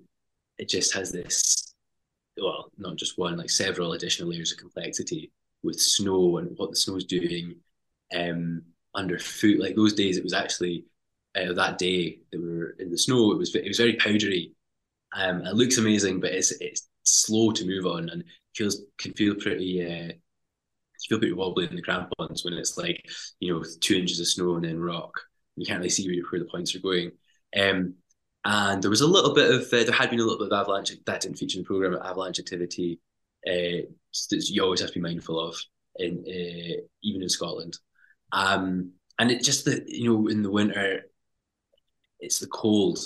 it 0.59 0.69
just 0.69 0.93
has 0.95 1.11
this 1.11 1.61
well, 2.41 2.71
not 2.79 2.97
just 2.97 3.19
one, 3.19 3.37
like 3.37 3.51
several 3.51 3.93
additional 3.93 4.31
layers 4.31 4.53
of 4.53 4.59
complexity 4.59 5.31
with 5.63 5.81
snow 5.81 6.39
and 6.39 6.57
what 6.57 6.71
the 6.71 6.77
snow 6.77 6.97
is 6.97 7.05
doing 7.05 7.57
um, 8.17 8.63
underfoot. 8.95 9.61
Like 9.61 9.77
those 9.77 9.95
days, 9.95 10.17
it 10.17 10.25
was 10.25 10.33
actually 10.33 10.85
uh, 11.37 11.53
that 11.55 11.79
day 11.79 12.21
that 12.31 12.41
we 12.41 12.49
were 12.49 12.77
in 12.79 12.91
the 12.91 12.99
snow. 12.99 13.33
It 13.33 13.39
was 13.39 13.55
it 13.55 13.67
was 13.67 13.79
very 13.79 13.97
powdery. 13.97 14.53
Um, 15.13 15.43
it 15.43 15.55
looks 15.55 15.79
amazing, 15.79 16.21
but 16.21 16.33
it's 16.33 16.53
it's 16.61 16.89
slow 17.03 17.51
to 17.53 17.67
move 17.67 17.87
on 17.87 18.09
and 18.11 18.25
feels 18.55 18.83
can 18.99 19.13
feel 19.13 19.35
pretty 19.35 19.85
uh, 19.85 20.13
feel 21.09 21.19
pretty 21.19 21.33
wobbly 21.33 21.67
in 21.67 21.77
the 21.77 21.83
crampons 21.83 22.45
when 22.45 22.55
it's 22.55 22.77
like 22.77 23.05
you 23.39 23.53
know 23.53 23.65
two 23.81 23.95
inches 23.95 24.21
of 24.21 24.27
snow 24.27 24.57
and 24.57 24.65
then 24.65 24.81
rock. 24.81 25.21
You 25.57 25.67
can't 25.67 25.79
really 25.79 25.91
see 25.91 26.09
where, 26.09 26.25
where 26.31 26.41
the 26.41 26.51
points 26.51 26.75
are 26.75 26.81
going. 26.81 27.13
Um, 27.59 27.95
and 28.45 28.83
there 28.83 28.91
was 28.91 29.03
a 29.03 29.07
little 29.07 29.35
bit 29.35 29.51
of 29.51 29.63
uh, 29.63 29.85
there 29.85 29.93
had 29.93 30.11
been 30.11 30.21
a 30.21 30.23
little 30.23 30.39
bit 30.39 30.53
of 30.53 30.61
avalanche 30.61 30.93
that 31.05 31.21
didn't 31.21 31.37
feature 31.37 31.59
in 31.59 31.63
the 31.63 31.67
program 31.67 32.01
avalanche 32.03 32.39
activity 32.39 32.99
uh, 33.47 33.85
you 34.31 34.63
always 34.63 34.81
have 34.81 34.91
to 34.91 34.95
be 34.95 35.01
mindful 35.01 35.39
of 35.39 35.57
in 35.97 36.25
uh, 36.27 36.81
even 37.03 37.23
in 37.23 37.29
Scotland 37.29 37.79
um, 38.33 38.93
and 39.19 39.31
it 39.31 39.43
just 39.43 39.65
that 39.67 39.89
you 39.89 40.09
know 40.11 40.29
in 40.29 40.43
the 40.43 40.51
winter 40.51 41.03
it's 42.21 42.39
the 42.39 42.47
cold. 42.47 42.99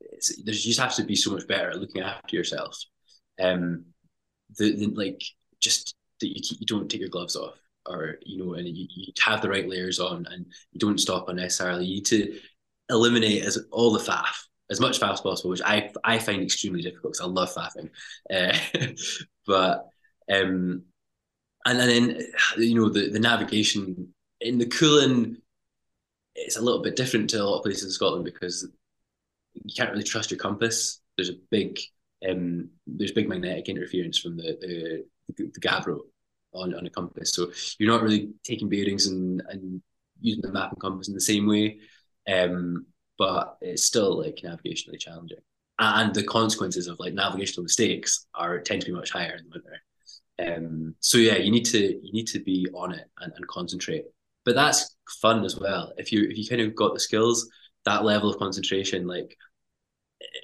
It's 0.00 0.42
there's 0.42 0.64
you 0.64 0.70
just 0.70 0.80
have 0.80 0.94
to 0.96 1.04
be 1.04 1.16
so 1.16 1.32
much 1.32 1.46
better 1.46 1.70
at 1.70 1.78
looking 1.78 2.02
after 2.02 2.36
yourself. 2.36 2.78
Um 3.40 3.86
the, 4.56 4.76
the 4.76 4.86
like 4.86 5.22
just 5.60 5.94
that 6.20 6.28
you 6.28 6.40
keep, 6.42 6.60
you 6.60 6.66
don't 6.66 6.90
take 6.90 7.00
your 7.00 7.10
gloves 7.10 7.36
off 7.36 7.58
or 7.86 8.16
you 8.22 8.42
know 8.42 8.54
and 8.54 8.66
you, 8.66 8.86
you 8.90 9.12
have 9.20 9.42
the 9.42 9.48
right 9.48 9.68
layers 9.68 10.00
on 10.00 10.26
and 10.30 10.46
you 10.72 10.78
don't 10.78 11.00
stop 11.00 11.28
unnecessarily. 11.28 11.84
You 11.84 11.96
need 11.96 12.06
to 12.06 12.38
eliminate 12.88 13.44
as 13.44 13.58
all 13.70 13.92
the 13.92 13.98
faff 13.98 14.46
as 14.70 14.80
much 14.80 15.00
faff 15.00 15.14
as 15.14 15.20
possible, 15.20 15.50
which 15.50 15.62
I 15.64 15.90
I 16.04 16.18
find 16.18 16.42
extremely 16.42 16.82
difficult 16.82 17.14
because 17.14 17.26
I 17.26 17.30
love 17.30 17.54
faffing. 17.54 17.90
Uh, 18.32 18.92
but 19.46 19.88
um, 20.30 20.82
and, 21.64 21.80
and 21.80 21.90
then 21.90 22.20
you 22.58 22.74
know 22.74 22.88
the 22.88 23.10
the 23.10 23.20
navigation 23.20 24.12
in 24.40 24.58
the 24.58 24.66
Cuillin, 24.66 25.36
it's 26.36 26.56
a 26.56 26.62
little 26.62 26.82
bit 26.82 26.96
different 26.96 27.30
to 27.30 27.42
a 27.42 27.44
lot 27.44 27.58
of 27.58 27.64
places 27.64 27.84
in 27.84 27.90
Scotland 27.90 28.24
because 28.24 28.68
you 29.54 29.74
can't 29.74 29.90
really 29.90 30.04
trust 30.04 30.30
your 30.30 30.38
compass. 30.38 31.00
There's 31.16 31.30
a 31.30 31.38
big 31.50 31.78
um, 32.28 32.70
there's 32.86 33.12
big 33.12 33.28
magnetic 33.28 33.68
interference 33.68 34.18
from 34.18 34.36
the 34.36 35.04
the, 35.36 35.50
the 35.52 35.60
Gabbro 35.60 36.00
on, 36.52 36.74
on 36.74 36.86
a 36.86 36.90
compass, 36.90 37.32
so 37.32 37.50
you're 37.78 37.92
not 37.92 38.02
really 38.02 38.30
taking 38.44 38.68
bearings 38.68 39.06
and 39.06 39.42
and 39.48 39.82
using 40.20 40.42
the 40.42 40.52
map 40.52 40.70
and 40.70 40.80
compass 40.80 41.08
in 41.08 41.14
the 41.14 41.20
same 41.20 41.46
way. 41.46 41.78
Um, 42.30 42.86
but 43.18 43.56
it's 43.60 43.84
still 43.84 44.18
like 44.18 44.40
navigationally 44.44 44.98
challenging. 44.98 45.38
And 45.78 46.14
the 46.14 46.24
consequences 46.24 46.86
of 46.86 46.98
like 46.98 47.14
navigational 47.14 47.62
mistakes 47.62 48.26
are 48.34 48.60
tend 48.60 48.82
to 48.82 48.86
be 48.86 48.92
much 48.92 49.10
higher 49.10 49.36
in 49.36 49.44
the 49.44 49.50
winter. 49.58 49.82
Um, 50.38 50.94
so 51.00 51.18
yeah, 51.18 51.36
you 51.36 51.50
need 51.50 51.64
to 51.66 51.78
you 51.78 52.12
need 52.12 52.26
to 52.28 52.40
be 52.40 52.66
on 52.74 52.92
it 52.92 53.08
and, 53.20 53.32
and 53.34 53.46
concentrate. 53.46 54.04
But 54.46 54.54
that's 54.54 54.96
fun 55.20 55.44
as 55.44 55.58
well. 55.58 55.92
If 55.98 56.12
you 56.12 56.22
if 56.22 56.38
you 56.38 56.48
kind 56.48 56.62
of 56.62 56.74
got 56.74 56.94
the 56.94 57.00
skills, 57.00 57.50
that 57.84 58.04
level 58.04 58.30
of 58.30 58.38
concentration, 58.38 59.06
like 59.06 59.36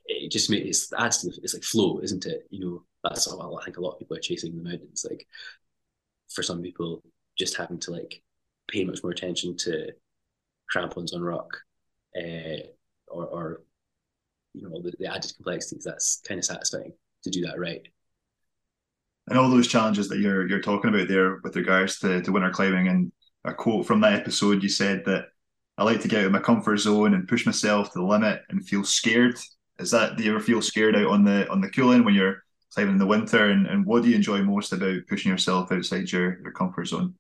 it, 0.07 0.31
just 0.31 0.51
makes 0.51 0.91
it 0.93 0.97
adds 0.99 1.19
to 1.19 1.31
the, 1.31 1.39
it's 1.43 1.55
like 1.55 1.63
flow, 1.63 2.01
isn't 2.03 2.27
it? 2.27 2.43
You 2.51 2.61
know, 2.61 2.85
that's 3.05 3.29
all 3.29 3.59
I 3.59 3.65
think 3.65 3.77
a 3.77 3.81
lot 3.81 3.93
of 3.93 4.01
people 4.01 4.17
are 4.17 4.21
chasing 4.21 4.57
the 4.57 4.63
mountains. 4.63 5.07
Like 5.09 5.27
for 6.35 6.43
some 6.43 6.63
people, 6.63 7.03
just 7.39 7.57
having 7.57 7.79
to 7.79 7.93
like 7.93 8.21
pay 8.69 8.85
much 8.85 9.03
more 9.05 9.13
attention 9.13 9.57
to 9.59 9.93
crampons 10.69 11.13
on 11.13 11.23
rock 11.23 11.49
uh, 12.17 12.67
or, 13.07 13.27
or 13.27 13.63
you 14.53 14.69
know 14.69 14.83
the, 14.83 14.93
the 14.99 15.07
added 15.07 15.33
complexities. 15.37 15.85
That's 15.85 16.21
kind 16.27 16.39
of 16.39 16.45
satisfying 16.45 16.93
to 17.23 17.31
do 17.31 17.43
that 17.43 17.61
right. 17.61 17.87
And 19.29 19.39
all 19.39 19.49
those 19.49 19.69
challenges 19.69 20.09
that 20.09 20.19
you're 20.19 20.49
you're 20.49 20.61
talking 20.61 20.93
about 20.93 21.07
there 21.07 21.39
with 21.45 21.55
regards 21.55 22.01
to, 22.01 22.21
to 22.21 22.33
winter 22.33 22.51
climbing 22.51 22.89
and 22.89 23.13
a 23.45 23.53
quote 23.53 23.87
from 23.87 24.01
that 24.01 24.15
episode, 24.15 24.63
you 24.63 24.69
said 24.69 25.05
that 25.07 25.27
I 25.79 25.85
like 25.85 26.01
to 26.03 26.09
get 26.09 26.21
out 26.21 26.27
of 26.27 26.33
my 26.33 26.39
comfort 26.39 26.77
zone 26.79 27.15
and 27.15 27.29
push 27.29 27.47
myself 27.47 27.93
to 27.93 27.99
the 27.99 28.05
limit 28.05 28.43
and 28.51 28.67
feel 28.67 28.85
scared. 28.85 29.39
Is 29.79 29.91
that 29.91 30.17
do 30.17 30.23
you 30.23 30.31
ever 30.31 30.41
feel 30.41 30.63
scared 30.63 30.95
out 30.95 31.07
on 31.07 31.25
the 31.25 31.49
on 31.49 31.61
the 31.61 31.69
Cuillin 31.69 32.05
when 32.05 32.15
you're 32.15 32.43
climbing 32.73 32.95
in 32.95 32.99
the 32.99 33.07
winter? 33.07 33.51
And, 33.51 33.67
and 33.67 33.85
what 33.87 34.03
do 34.03 34.11
you 34.11 34.17
enjoy 34.17 34.43
most 34.43 34.73
about 34.73 35.07
pushing 35.09 35.31
yourself 35.31 35.73
outside 35.73 36.11
your, 36.13 36.41
your 36.41 36.53
comfort 36.53 36.87
zone? 36.87 37.15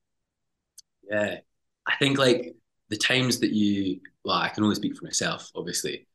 Yeah. 1.10 1.38
I 1.86 1.96
think 1.96 2.18
like 2.18 2.54
the 2.88 2.96
times 2.96 3.40
that 3.40 3.52
you 3.52 4.00
well, 4.24 4.36
I 4.36 4.50
can 4.50 4.62
only 4.62 4.76
speak 4.76 4.96
for 4.96 5.04
myself, 5.04 5.50
obviously. 5.54 6.06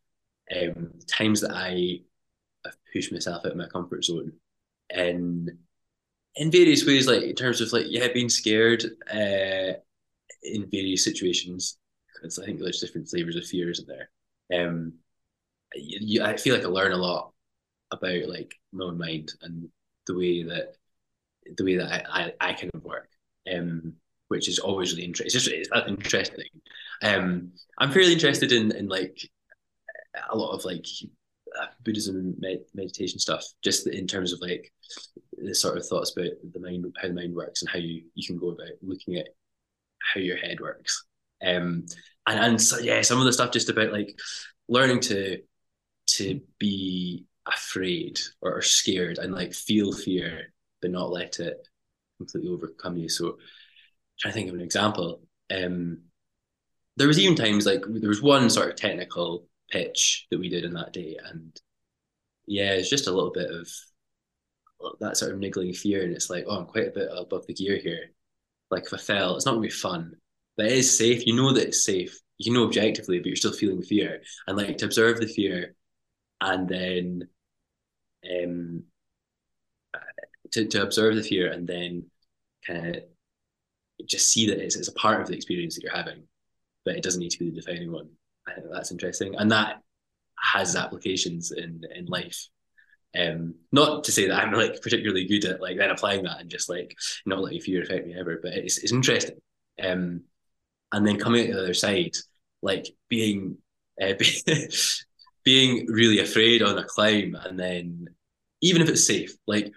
Um, 0.49 0.91
the 0.97 1.05
times 1.05 1.41
that 1.41 1.51
I 1.51 1.99
have 2.63 2.77
pushed 2.93 3.11
myself 3.11 3.45
out 3.45 3.51
of 3.51 3.57
my 3.57 3.67
comfort 3.67 4.05
zone 4.05 4.31
and 4.89 5.51
in 6.35 6.51
various 6.51 6.85
ways, 6.85 7.07
like 7.07 7.23
in 7.23 7.35
terms 7.35 7.59
of 7.61 7.73
like, 7.73 7.87
yeah, 7.89 8.07
being 8.13 8.29
scared 8.29 8.85
uh, 9.11 9.79
in 10.43 10.69
various 10.69 11.03
situations, 11.03 11.77
because 12.13 12.39
I 12.39 12.45
think 12.45 12.59
there's 12.59 12.79
different 12.79 13.07
flavors 13.07 13.35
of 13.35 13.45
fear, 13.45 13.69
isn't 13.69 13.87
there? 13.87 14.09
Um, 14.59 14.93
you, 15.75 16.23
I 16.23 16.37
feel 16.37 16.55
like 16.55 16.63
I 16.63 16.69
learn 16.69 16.91
a 16.91 16.97
lot 16.97 17.33
about 17.91 18.27
like 18.27 18.55
my 18.71 18.85
own 18.85 18.97
mind 18.97 19.33
and 19.41 19.69
the 20.05 20.17
way 20.17 20.43
that 20.43 20.75
the 21.55 21.63
way 21.63 21.77
that 21.77 21.91
I, 21.91 22.23
I, 22.41 22.49
I 22.49 22.53
kind 22.53 22.71
of 22.73 22.83
work, 22.83 23.09
um, 23.53 23.93
which 24.27 24.49
is 24.49 24.59
always 24.59 24.91
really 24.91 25.05
interesting. 25.05 25.27
It's 25.27 25.45
just 25.45 25.47
it's 25.47 25.87
interesting. 25.87 26.49
Um, 27.03 27.51
I'm 27.77 27.91
fairly 27.91 28.13
interested 28.13 28.51
in 28.51 28.71
in 28.71 28.87
like 28.87 29.17
a 30.29 30.37
lot 30.37 30.51
of 30.51 30.65
like 30.65 30.85
Buddhism 31.83 32.35
med- 32.39 32.65
meditation 32.73 33.19
stuff, 33.19 33.43
just 33.63 33.87
in 33.87 34.07
terms 34.07 34.33
of 34.33 34.41
like 34.41 34.71
the 35.37 35.55
sort 35.55 35.77
of 35.77 35.85
thoughts 35.85 36.13
about 36.15 36.31
the 36.53 36.59
mind, 36.59 36.85
how 37.01 37.07
the 37.07 37.13
mind 37.13 37.35
works, 37.35 37.61
and 37.61 37.69
how 37.69 37.79
you 37.79 38.03
you 38.15 38.25
can 38.27 38.37
go 38.37 38.49
about 38.49 38.71
looking 38.81 39.15
at 39.15 39.29
how 39.99 40.19
your 40.19 40.37
head 40.37 40.59
works. 40.59 41.05
Um, 41.45 41.85
and 42.25 42.39
and 42.39 42.61
so 42.61 42.79
yeah, 42.79 43.01
some 43.01 43.19
of 43.19 43.25
the 43.25 43.33
stuff 43.33 43.51
just 43.51 43.69
about 43.69 43.91
like 43.91 44.17
learning 44.67 44.99
to 45.01 45.41
to 46.07 46.41
be 46.59 47.25
afraid 47.45 48.19
or, 48.41 48.61
scared 48.61 49.17
and 49.17 49.33
like 49.33 49.53
feel 49.53 49.93
fear, 49.93 50.53
but 50.81 50.91
not 50.91 51.11
let 51.11 51.39
it 51.39 51.67
completely 52.17 52.51
overcome 52.51 52.97
you. 52.97 53.09
So, 53.09 53.37
trying 54.19 54.33
to 54.33 54.39
think 54.39 54.49
of 54.49 54.55
an 54.55 54.61
example. 54.61 55.21
Um, 55.53 55.99
there 56.97 57.07
was 57.07 57.19
even 57.19 57.35
times 57.35 57.65
like 57.65 57.83
there 57.87 58.09
was 58.09 58.21
one 58.21 58.49
sort 58.49 58.69
of 58.69 58.75
technical 58.75 59.47
pitch 59.69 60.25
that 60.31 60.39
we 60.39 60.49
did 60.49 60.65
in 60.65 60.73
that 60.73 60.93
day, 60.93 61.17
and 61.29 61.59
yeah, 62.47 62.71
it's 62.71 62.89
just 62.89 63.07
a 63.07 63.11
little 63.11 63.31
bit 63.31 63.49
of 63.51 63.69
that 64.99 65.17
sort 65.17 65.31
of 65.33 65.39
niggling 65.39 65.73
fear, 65.73 66.03
and 66.03 66.13
it's 66.13 66.29
like, 66.29 66.45
oh, 66.47 66.57
I'm 66.57 66.65
quite 66.65 66.87
a 66.87 66.91
bit 66.91 67.09
above 67.15 67.45
the 67.47 67.53
gear 67.53 67.77
here. 67.77 68.11
Like 68.69 68.91
if 68.91 69.01
fell, 69.01 69.35
it's 69.35 69.45
not 69.45 69.53
gonna 69.53 69.61
be 69.61 69.69
fun, 69.69 70.13
but 70.57 70.67
it 70.67 70.73
is 70.73 70.97
safe. 70.97 71.25
You 71.25 71.35
know 71.35 71.53
that 71.53 71.67
it's 71.67 71.83
safe. 71.83 72.19
You 72.37 72.53
know 72.53 72.65
objectively, 72.65 73.19
but 73.19 73.27
you're 73.27 73.35
still 73.35 73.53
feeling 73.53 73.81
fear, 73.81 74.21
and 74.47 74.57
like 74.57 74.77
to 74.77 74.85
observe 74.85 75.19
the 75.19 75.27
fear, 75.27 75.75
and 76.41 76.67
then 76.67 77.27
um 78.29 78.83
to 80.51 80.65
to 80.65 80.81
observe 80.83 81.15
the 81.15 81.23
fear, 81.23 81.51
and 81.51 81.67
then 81.67 82.05
kind 82.65 82.95
of 82.97 83.03
just 84.05 84.29
see 84.29 84.47
that 84.47 84.59
it's, 84.59 84.75
it's 84.75 84.87
a 84.87 84.93
part 84.93 85.21
of 85.21 85.27
the 85.27 85.35
experience 85.35 85.75
that 85.75 85.83
you're 85.83 85.95
having, 85.95 86.23
but 86.85 86.95
it 86.95 87.03
doesn't 87.03 87.19
need 87.19 87.31
to 87.31 87.39
be 87.39 87.49
the 87.49 87.61
defining 87.61 87.91
one. 87.91 88.09
I 88.47 88.53
think 88.53 88.67
that's 88.71 88.91
interesting, 88.91 89.35
and 89.35 89.51
that 89.51 89.81
has 90.39 90.75
applications 90.75 91.51
in 91.51 91.81
in 91.95 92.05
life. 92.05 92.47
Um, 93.17 93.55
not 93.71 94.03
to 94.03 94.11
say 94.11 94.27
that 94.27 94.43
I'm 94.43 94.53
like 94.53 94.81
particularly 94.81 95.25
good 95.25 95.45
at 95.45 95.61
like 95.61 95.77
then 95.77 95.89
applying 95.89 96.23
that 96.23 96.39
and 96.39 96.49
just 96.49 96.69
like 96.69 96.95
not 97.25 97.39
letting 97.39 97.61
fear 97.61 97.81
affect 97.81 98.05
me 98.05 98.15
ever, 98.17 98.39
but 98.41 98.53
it's 98.53 98.77
it's 98.77 98.91
interesting. 98.91 99.37
Um, 99.81 100.23
and 100.91 101.05
then 101.05 101.19
coming 101.19 101.47
out 101.47 101.53
the 101.53 101.61
other 101.61 101.73
side, 101.73 102.15
like 102.61 102.87
being 103.09 103.57
uh, 104.01 104.13
being 105.43 105.87
really 105.87 106.19
afraid 106.19 106.61
on 106.61 106.77
a 106.77 106.83
climb, 106.83 107.35
and 107.35 107.59
then 107.59 108.07
even 108.61 108.81
if 108.81 108.89
it's 108.89 109.07
safe, 109.07 109.35
like 109.47 109.71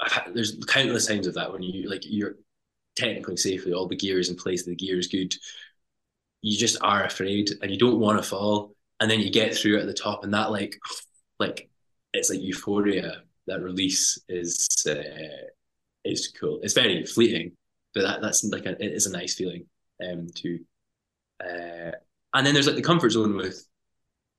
had, 0.00 0.30
there's 0.34 0.58
countless 0.66 1.06
times 1.06 1.26
of 1.26 1.34
that 1.34 1.52
when 1.52 1.62
you 1.62 1.88
like 1.88 2.02
you're 2.04 2.36
technically 2.96 3.36
safely 3.36 3.72
all 3.72 3.88
the 3.88 3.96
gear 3.96 4.18
is 4.18 4.30
in 4.30 4.36
place, 4.36 4.64
the 4.64 4.74
gear 4.74 4.98
is 4.98 5.08
good, 5.08 5.34
you 6.40 6.56
just 6.56 6.78
are 6.82 7.04
afraid 7.04 7.50
and 7.60 7.70
you 7.70 7.78
don't 7.78 8.00
want 8.00 8.22
to 8.22 8.28
fall, 8.28 8.74
and 9.00 9.10
then 9.10 9.20
you 9.20 9.30
get 9.30 9.54
through 9.54 9.78
at 9.78 9.86
the 9.86 9.94
top, 9.94 10.24
and 10.24 10.34
that 10.34 10.50
like 10.50 10.78
like 11.38 11.68
it's 12.12 12.30
like 12.30 12.40
euphoria. 12.40 13.22
That 13.48 13.60
release 13.60 14.18
is 14.28 14.68
uh, 14.88 15.48
is 16.04 16.32
cool. 16.38 16.60
It's 16.62 16.74
very 16.74 17.04
fleeting, 17.04 17.52
but 17.94 18.02
that 18.02 18.22
that's 18.22 18.44
like 18.44 18.66
a, 18.66 18.82
it 18.82 18.92
is 18.92 19.06
a 19.06 19.12
nice 19.12 19.34
feeling 19.34 19.66
um 20.02 20.26
to 20.34 20.58
uh 21.44 21.92
and 22.34 22.46
then 22.46 22.54
there's 22.54 22.66
like 22.66 22.76
the 22.76 22.82
comfort 22.82 23.10
zone 23.10 23.36
with 23.36 23.66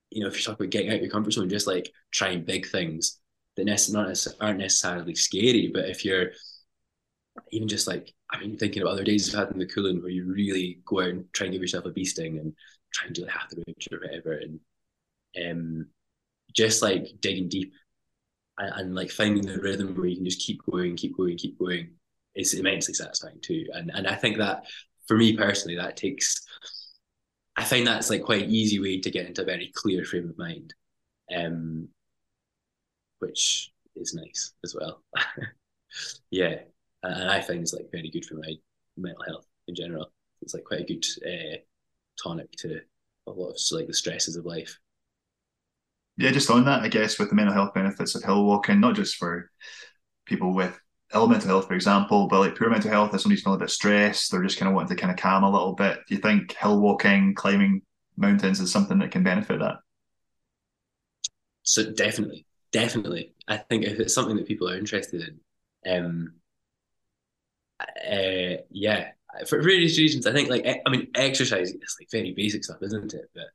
you 0.09 0.21
know 0.21 0.27
if 0.27 0.37
you 0.37 0.43
talk 0.43 0.55
about 0.55 0.69
getting 0.69 0.89
out 0.89 0.95
of 0.95 1.01
your 1.01 1.11
comfort 1.11 1.31
zone 1.31 1.49
just 1.49 1.67
like 1.67 1.91
trying 2.11 2.43
big 2.43 2.67
things 2.67 3.19
that 3.55 3.65
not 3.65 4.27
aren't 4.41 4.59
necessarily 4.59 5.15
scary 5.15 5.69
but 5.73 5.89
if 5.89 6.03
you're 6.03 6.31
even 7.51 7.67
just 7.67 7.87
like 7.87 8.13
I 8.29 8.39
mean 8.39 8.57
thinking 8.57 8.81
of 8.81 8.87
other 8.87 9.03
days 9.03 9.33
I've 9.33 9.47
had 9.47 9.53
in 9.53 9.59
the 9.59 9.65
Cuillin 9.65 10.01
where 10.01 10.09
you 10.09 10.25
really 10.25 10.79
go 10.85 11.01
out 11.01 11.09
and 11.09 11.33
try 11.33 11.45
and 11.45 11.53
give 11.53 11.61
yourself 11.61 11.85
a 11.85 11.91
bee 11.91 12.05
sting 12.05 12.39
and 12.39 12.53
try 12.93 13.07
and 13.07 13.15
do 13.15 13.25
half 13.25 13.49
the 13.49 13.63
route 13.67 13.87
or 13.91 13.99
whatever 13.99 14.33
and 14.33 14.59
um 15.43 15.87
just 16.55 16.81
like 16.81 17.07
digging 17.19 17.49
deep 17.49 17.73
and, 18.57 18.73
and, 18.75 18.95
like 18.95 19.09
finding 19.09 19.45
the 19.45 19.59
rhythm 19.59 19.95
where 19.95 20.05
you 20.05 20.15
can 20.15 20.25
just 20.25 20.41
keep 20.41 20.61
going 20.69 20.95
keep 20.95 21.17
going 21.17 21.37
keep 21.37 21.57
going 21.57 21.89
is 22.35 22.53
immensely 22.53 22.93
satisfying 22.93 23.39
too 23.41 23.65
and 23.73 23.91
and 23.93 24.07
I 24.07 24.15
think 24.15 24.37
that 24.37 24.65
for 25.07 25.17
me 25.17 25.35
personally 25.35 25.77
that 25.77 25.97
takes 25.97 26.45
I 27.55 27.63
find 27.63 27.85
that's 27.85 28.09
like 28.09 28.23
quite 28.23 28.43
an 28.43 28.51
easy 28.51 28.79
way 28.79 28.99
to 28.99 29.11
get 29.11 29.27
into 29.27 29.41
a 29.41 29.45
very 29.45 29.71
clear 29.75 30.03
frame 30.05 30.29
of 30.29 30.37
mind 30.37 30.73
um 31.35 31.87
which 33.19 33.71
is 33.95 34.13
nice 34.13 34.53
as 34.63 34.75
well 34.75 35.03
yeah 36.31 36.55
and 37.03 37.29
I 37.29 37.41
find 37.41 37.61
it's 37.61 37.73
like 37.73 37.91
very 37.91 38.09
good 38.09 38.25
for 38.25 38.35
my 38.35 38.55
mental 38.97 39.23
health 39.25 39.45
in 39.67 39.75
general. 39.75 40.11
It's 40.41 40.53
like 40.53 40.63
quite 40.63 40.81
a 40.81 40.85
good 40.85 41.05
uh, 41.25 41.57
tonic 42.21 42.51
to 42.59 42.81
a 43.27 43.31
lot 43.31 43.51
of 43.51 43.59
like 43.71 43.87
the 43.87 43.93
stresses 43.93 44.35
of 44.35 44.45
life. 44.45 44.79
Yeah, 46.17 46.31
just 46.31 46.49
on 46.49 46.65
that, 46.65 46.81
I 46.83 46.89
guess 46.89 47.17
with 47.17 47.29
the 47.29 47.35
mental 47.35 47.53
health 47.53 47.73
benefits 47.73 48.15
of 48.15 48.23
hill 48.23 48.45
walking, 48.45 48.79
not 48.79 48.95
just 48.95 49.15
for 49.15 49.49
people 50.25 50.53
with 50.53 50.79
ill 51.13 51.27
mental 51.27 51.49
health, 51.49 51.67
for 51.67 51.73
example, 51.75 52.27
but 52.27 52.39
like 52.39 52.57
poor 52.57 52.69
mental 52.69 52.91
health, 52.91 53.13
if 53.13 53.21
somebody's 53.21 53.43
feeling 53.43 53.57
a 53.57 53.63
bit 53.63 53.71
stressed, 53.71 54.31
they're 54.31 54.43
just 54.43 54.59
kind 54.59 54.69
of 54.69 54.75
wanting 54.75 54.95
to 54.95 55.01
kind 55.01 55.11
of 55.11 55.17
calm 55.17 55.43
a 55.43 55.51
little 55.51 55.73
bit. 55.73 55.99
Do 56.07 56.15
you 56.15 56.21
think 56.21 56.53
hill 56.53 56.79
walking, 56.79 57.35
climbing 57.35 57.81
mountains 58.17 58.59
is 58.59 58.71
something 58.71 58.99
that 58.99 59.11
can 59.11 59.23
benefit 59.23 59.59
that? 59.59 59.77
So 61.63 61.91
definitely, 61.91 62.45
definitely. 62.71 63.33
I 63.47 63.57
think 63.57 63.85
if 63.85 63.99
it's 63.99 64.13
something 64.13 64.35
that 64.35 64.47
people 64.47 64.69
are 64.69 64.77
interested 64.77 65.39
in, 65.85 65.91
um, 65.91 66.33
uh, 67.79 68.57
yeah, 68.69 69.11
for 69.47 69.61
various 69.61 69.97
reasons, 69.97 70.27
I 70.27 70.33
think 70.33 70.49
like 70.49 70.65
I 70.65 70.89
mean, 70.89 71.07
exercise 71.15 71.69
is 71.71 71.97
like 71.99 72.09
very 72.11 72.33
basic 72.33 72.63
stuff, 72.63 72.77
isn't 72.81 73.13
it? 73.13 73.29
But 73.33 73.47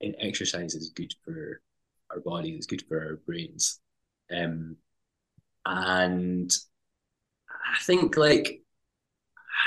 in 0.00 0.14
exercise 0.20 0.74
is 0.74 0.90
good 0.90 1.14
for 1.24 1.60
our 2.12 2.20
bodies, 2.20 2.56
it's 2.56 2.66
good 2.66 2.82
for 2.88 3.00
our 3.00 3.16
brains, 3.16 3.80
um, 4.30 4.76
and 5.66 6.52
I 7.48 7.82
think 7.82 8.16
like 8.16 8.62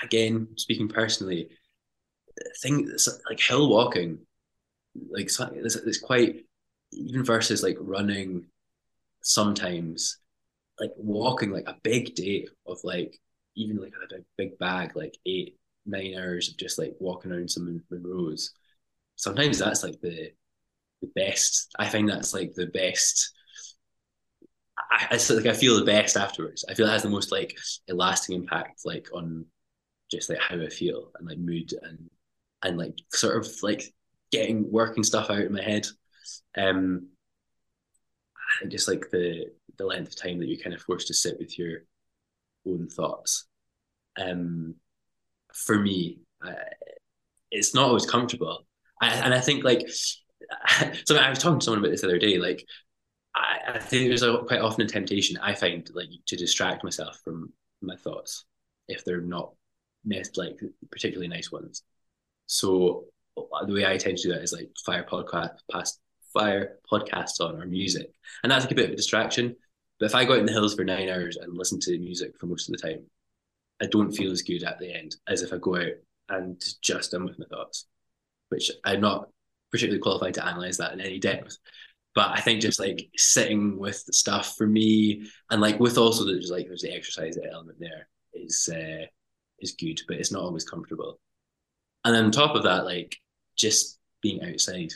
again, 0.04 0.48
speaking 0.58 0.88
personally, 0.88 1.50
thing 2.62 2.92
like 3.30 3.40
hill 3.40 3.70
walking, 3.70 4.20
like 5.10 5.26
it's, 5.26 5.76
it's 5.76 6.00
quite 6.00 6.46
even 6.92 7.24
versus 7.24 7.64
like 7.64 7.78
running. 7.80 8.46
Sometimes, 9.26 10.18
like 10.80 10.92
walking 10.98 11.52
like 11.52 11.68
a 11.68 11.78
big 11.82 12.14
day 12.14 12.46
of 12.68 12.78
like 12.84 13.18
even 13.56 13.78
like 13.78 13.94
a 13.94 14.16
big 14.38 14.58
bag, 14.60 14.96
like 14.96 15.18
eight, 15.26 15.58
nine 15.86 16.16
hours 16.18 16.50
of 16.50 16.58
just 16.58 16.78
like 16.78 16.94
walking 17.00 17.32
around 17.32 17.50
some 17.50 17.82
Munros. 17.90 18.50
Sometimes 19.16 19.60
that's 19.60 19.82
like 19.84 20.02
the 20.02 20.34
the 21.04 21.22
best. 21.22 21.70
I 21.78 21.88
find 21.88 22.10
that's 22.10 22.34
like 22.34 22.54
the 22.54 22.68
best. 22.68 23.32
I, 24.78 25.08
I 25.12 25.34
like 25.34 25.46
I 25.46 25.54
feel 25.54 25.78
the 25.78 25.86
best 25.86 26.18
afterwards. 26.18 26.66
I 26.70 26.74
feel 26.74 26.88
it 26.88 26.92
has 26.92 27.04
the 27.04 27.10
most 27.10 27.32
like 27.32 27.58
a 27.90 27.94
lasting 27.94 28.36
impact, 28.36 28.82
like 28.86 29.08
on 29.14 29.46
just 30.12 30.30
like 30.30 30.40
how 30.40 30.56
I 30.56 30.70
feel 30.70 31.12
and 31.18 31.28
like 31.28 31.38
mood 31.38 31.74
and 31.82 32.10
and 32.64 32.78
like 32.78 32.98
sort 33.12 33.38
of 33.38 33.48
like 33.62 33.84
getting 34.32 34.72
working 34.72 35.04
stuff 35.04 35.30
out 35.30 35.40
in 35.40 35.54
my 35.54 35.62
head. 35.62 35.88
Um, 36.58 37.08
I 38.64 38.68
just 38.68 38.88
like 38.88 39.10
the 39.12 39.48
the 39.78 39.86
length 39.86 40.10
of 40.10 40.16
time 40.16 40.40
that 40.40 40.48
you're 40.48 40.62
kind 40.64 40.76
of 40.76 40.82
forced 40.82 41.08
to 41.08 41.14
sit 41.14 41.38
with 41.40 41.58
your 41.58 41.80
own 42.68 42.88
thoughts. 42.88 43.46
Um, 44.20 44.76
for 45.54 45.80
me, 45.80 46.20
uh, 46.46 46.54
it's 47.52 47.74
not 47.74 47.88
always 47.88 48.06
comfortable, 48.06 48.66
I, 49.02 49.10
and 49.10 49.34
I 49.34 49.40
think 49.40 49.64
like 49.64 49.88
so. 51.06 51.16
I 51.16 51.30
was 51.30 51.40
talking 51.40 51.60
to 51.60 51.64
someone 51.64 51.80
about 51.80 51.92
this 51.92 52.02
the 52.02 52.08
other 52.08 52.20
day. 52.20 52.38
Like, 52.38 52.66
I, 53.36 53.76
I 53.76 53.80
think 53.80 54.08
there's 54.08 54.24
a, 54.24 54.40
quite 54.40 54.62
often 54.62 54.86
a 54.86 54.88
temptation 54.88 55.38
I 55.42 55.56
find 55.56 55.88
like 55.94 56.10
to 56.28 56.36
distract 56.36 56.84
myself 56.84 57.20
from 57.24 57.52
my 57.82 57.96
thoughts 57.96 58.46
if 58.88 59.04
they're 59.04 59.22
not 59.22 59.54
like 60.36 60.60
particularly 60.92 61.28
nice 61.28 61.52
ones. 61.52 61.84
So 62.46 63.06
the 63.36 63.74
way 63.74 63.86
I 63.86 63.98
tend 63.98 64.18
to 64.18 64.24
do 64.24 64.34
that 64.34 64.44
is 64.44 64.54
like 64.54 64.70
fire 64.86 65.06
podcast, 65.10 65.60
past 65.72 66.00
fire 66.34 66.78
podcasts 66.92 67.40
on 67.40 67.62
or 67.62 67.66
music, 67.66 68.12
and 68.44 68.52
that's 68.52 68.66
like 68.66 68.72
a 68.72 68.76
bit 68.76 68.86
of 68.86 68.92
a 68.92 68.98
distraction. 68.98 69.56
But 70.00 70.08
if 70.08 70.16
I 70.16 70.26
go 70.26 70.34
out 70.34 70.40
in 70.40 70.46
the 70.46 70.52
hills 70.52 70.76
for 70.76 70.84
nine 70.84 71.10
hours 71.10 71.38
and 71.38 71.56
listen 71.56 71.80
to 71.82 72.00
music 72.00 72.38
for 72.40 72.48
most 72.48 72.68
of 72.68 72.76
the 72.76 72.88
time, 72.88 73.06
I 73.82 73.86
don't 73.86 74.12
feel 74.12 74.32
as 74.32 74.42
good 74.42 74.64
at 74.64 74.80
the 74.80 74.94
end 74.94 75.16
as 75.28 75.42
if 75.42 75.54
I 75.54 75.58
go 75.58 75.78
out 75.78 75.94
and 76.30 76.62
just 76.82 77.14
am 77.14 77.26
with 77.26 77.40
my 77.40 77.46
thoughts, 77.46 77.86
which 78.50 78.72
I'm 78.84 79.02
not 79.02 79.30
particularly 79.74 80.00
qualified 80.00 80.36
to 80.36 80.46
analyze 80.46 80.77
that 80.77 80.94
in 80.94 81.01
any 81.01 81.20
depth. 81.20 81.58
But 82.15 82.30
I 82.30 82.42
think 82.42 82.62
just 82.62 82.80
like 82.80 83.10
sitting 83.18 83.80
with 83.80 84.06
the 84.06 84.13
stuff 84.13 84.56
for 84.56 84.68
me, 84.68 85.27
and 85.50 85.60
like 85.60 85.80
with 85.80 85.98
also 85.98 86.25
there's 86.25 86.51
like 86.51 86.68
there's 86.68 86.84
the 86.84 86.96
exercise 86.96 87.38
element 87.51 87.80
there 87.80 88.08
is 88.34 88.70
uh, 88.72 89.06
is 89.60 89.72
good, 89.74 90.00
but 90.08 90.18
it's 90.18 90.32
not 90.32 90.44
always 90.44 90.63
comfortable. 90.63 91.20
And 92.06 92.15
on 92.15 92.32
top 92.32 92.56
of 92.56 92.63
that, 92.63 92.86
like 92.86 93.15
just 93.58 94.00
being 94.22 94.44
outside 94.44 94.92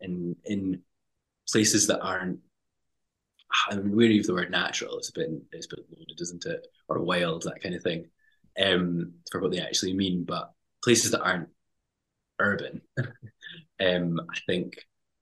in 0.00 0.34
in 0.46 0.80
places 1.46 1.86
that 1.88 2.00
aren't 2.00 2.40
I 3.68 3.76
mean, 3.76 3.94
we 3.94 4.06
use 4.08 4.26
the 4.26 4.34
word 4.34 4.50
natural. 4.50 4.98
It's 4.98 5.10
a 5.10 5.12
bit 5.12 5.28
it's 5.52 5.66
a 5.66 5.76
bit 5.76 5.86
loaded, 5.90 6.20
isn't 6.20 6.46
it? 6.46 6.66
Or 6.88 7.00
wild, 7.00 7.42
that 7.42 7.62
kind 7.62 7.74
of 7.74 7.82
thing, 7.82 8.06
um, 8.62 9.12
for 9.30 9.40
what 9.40 9.50
they 9.50 9.60
actually 9.60 9.94
mean. 9.94 10.24
But 10.24 10.52
places 10.82 11.10
that 11.10 11.22
aren't 11.22 11.48
urban, 12.38 12.80
um, 13.82 14.20
I 14.20 14.38
think 14.46 14.74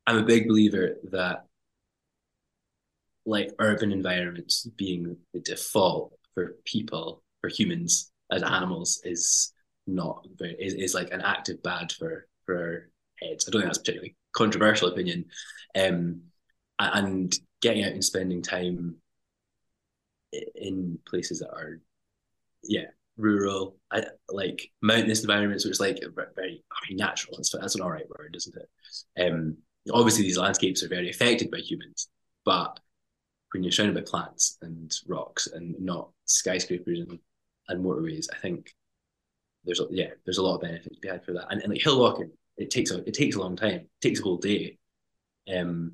I'm 0.07 0.19
a 0.19 0.25
big 0.25 0.49
believer 0.49 0.97
that 1.11 1.45
like 3.26 3.50
urban 3.59 3.93
environments 3.93 4.67
being 4.76 5.17
the 5.33 5.40
default 5.40 6.12
for 6.35 6.57
people, 6.64 7.23
for 7.40 7.49
humans 7.49 8.11
as 8.31 8.43
animals, 8.43 9.00
is 9.05 9.52
not 9.87 10.26
very 10.38 10.57
is, 10.59 10.75
is 10.75 10.95
like 10.95 11.12
an 11.12 11.21
active 11.21 11.62
bad 11.62 11.93
for 11.93 12.26
for 12.47 12.90
heads. 13.21 13.47
I 13.47 13.50
don't 13.50 13.62
think 13.62 13.69
that's 13.69 13.79
particularly 13.79 14.17
controversial 14.33 14.88
opinion. 14.88 15.26
Um, 15.79 16.23
and 16.79 17.33
getting 17.61 17.85
out 17.85 17.93
and 17.93 18.05
spending 18.05 18.43
time 18.43 18.97
in 20.55 20.99
places 21.07 21.40
that 21.40 21.50
are, 21.50 21.81
yeah, 22.62 22.87
rural, 23.17 23.76
I, 23.90 24.05
like 24.29 24.71
mountainous 24.83 25.23
environments, 25.23 25.64
which 25.64 25.73
is 25.73 25.81
like 25.81 26.00
very, 26.37 26.64
I 26.71 26.88
mean, 26.88 26.97
natural. 26.97 27.37
That's, 27.37 27.50
that's 27.50 27.75
an 27.75 27.83
all 27.83 27.90
right 27.90 28.09
word, 28.09 28.35
isn't 28.37 28.57
it? 28.57 29.23
Um, 29.23 29.57
obviously, 29.93 30.23
these 30.23 30.38
landscapes 30.38 30.83
are 30.83 30.88
very 30.88 31.11
affected 31.11 31.50
by 31.50 31.59
humans, 31.59 32.09
but 32.45 32.81
when 33.52 33.62
you're 33.62 33.73
surrounded 33.73 34.05
by 34.05 34.09
plants 34.09 34.59
and 34.62 34.93
rocks 35.07 35.49
and 35.49 35.75
not 35.81 36.11
skyscrapers 36.25 37.00
and, 37.00 37.19
and 37.69 37.85
motorways, 37.85 38.26
I 38.33 38.38
think 38.38 38.73
there's 39.64 39.81
a, 39.81 39.87
yeah, 39.90 40.11
there's 40.25 40.38
a 40.38 40.43
lot 40.43 40.57
of 40.57 40.62
benefits 40.62 40.97
to 40.97 41.00
be 41.00 41.09
had 41.09 41.25
for 41.25 41.33
that. 41.33 41.47
And, 41.50 41.61
and 41.62 41.73
like 41.73 41.83
hill 41.83 42.00
walking, 42.00 42.31
it 42.57 42.71
takes 42.71 42.90
a 42.90 42.99
it 43.07 43.14
takes 43.14 43.37
a 43.37 43.40
long 43.40 43.57
time, 43.57 43.73
it 43.73 43.88
takes 44.00 44.21
a 44.21 44.23
whole 44.23 44.37
day. 44.37 44.79
Um, 45.55 45.93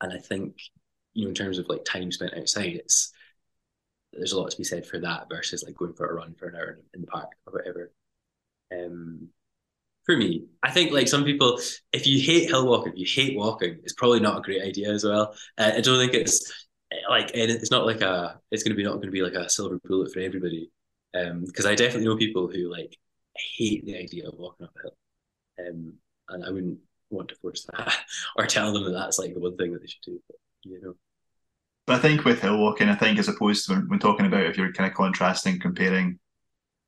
and 0.00 0.12
I 0.12 0.18
think 0.18 0.56
you 1.14 1.24
know 1.24 1.28
in 1.28 1.34
terms 1.34 1.58
of 1.58 1.68
like 1.68 1.84
time 1.84 2.12
spent 2.12 2.36
outside, 2.36 2.74
it's 2.74 3.12
there's 4.12 4.32
a 4.32 4.38
lot 4.40 4.50
to 4.50 4.58
be 4.58 4.64
said 4.64 4.86
for 4.86 4.98
that 5.00 5.28
versus 5.28 5.62
like 5.64 5.76
going 5.76 5.94
for 5.94 6.06
a 6.06 6.14
run 6.14 6.34
for 6.38 6.48
an 6.48 6.56
hour 6.56 6.78
in 6.94 7.00
the 7.00 7.06
park 7.06 7.30
or 7.46 7.52
whatever. 7.52 7.92
Um, 8.72 9.28
for 10.04 10.16
me, 10.16 10.46
I 10.62 10.70
think 10.70 10.92
like 10.92 11.08
some 11.08 11.24
people, 11.24 11.60
if 11.92 12.06
you 12.06 12.20
hate 12.20 12.48
hill 12.48 12.66
walking, 12.66 12.96
you 12.96 13.06
hate 13.08 13.36
walking, 13.36 13.78
it's 13.84 13.94
probably 13.94 14.20
not 14.20 14.38
a 14.38 14.42
great 14.42 14.62
idea 14.62 14.90
as 14.90 15.04
well. 15.04 15.34
Uh, 15.56 15.72
I 15.76 15.80
don't 15.80 15.98
think 15.98 16.14
it's 16.14 16.66
like 17.08 17.30
and 17.34 17.50
it's 17.50 17.70
not 17.70 17.86
like 17.86 18.02
a 18.02 18.38
it's 18.50 18.62
to 18.64 18.74
be 18.74 18.84
not 18.84 19.00
to 19.00 19.10
be 19.10 19.22
like 19.22 19.34
a 19.34 19.48
silver 19.48 19.78
bullet 19.84 20.12
for 20.12 20.20
everybody. 20.20 20.70
Um, 21.14 21.44
because 21.44 21.66
I 21.66 21.74
definitely 21.74 22.06
know 22.08 22.16
people 22.16 22.48
who 22.48 22.70
like 22.70 22.96
hate 23.56 23.84
the 23.84 23.96
idea 23.96 24.28
of 24.28 24.34
walking 24.38 24.66
up 24.66 24.74
a 24.76 24.82
hill, 24.82 25.68
um, 25.68 25.94
and 26.30 26.44
I 26.44 26.50
wouldn't 26.50 26.78
want 27.10 27.28
to 27.28 27.36
force 27.36 27.66
that 27.72 27.94
or 28.36 28.46
tell 28.46 28.72
them 28.72 28.84
that 28.84 28.92
that's 28.92 29.18
like 29.18 29.34
the 29.34 29.40
one 29.40 29.56
thing 29.56 29.72
that 29.72 29.80
they 29.80 29.86
should 29.86 30.02
do. 30.02 30.20
But, 30.26 30.36
you 30.64 30.80
know. 30.80 30.94
But 31.86 31.96
I 31.96 31.98
think 31.98 32.24
with 32.24 32.40
hill 32.40 32.58
walking, 32.58 32.88
I 32.88 32.94
think 32.94 33.18
as 33.18 33.28
opposed 33.28 33.66
to 33.66 33.74
when, 33.74 33.88
when 33.88 33.98
talking 33.98 34.26
about 34.26 34.46
if 34.46 34.56
you're 34.56 34.72
kind 34.72 34.90
of 34.90 34.96
contrasting, 34.96 35.58
comparing 35.58 36.18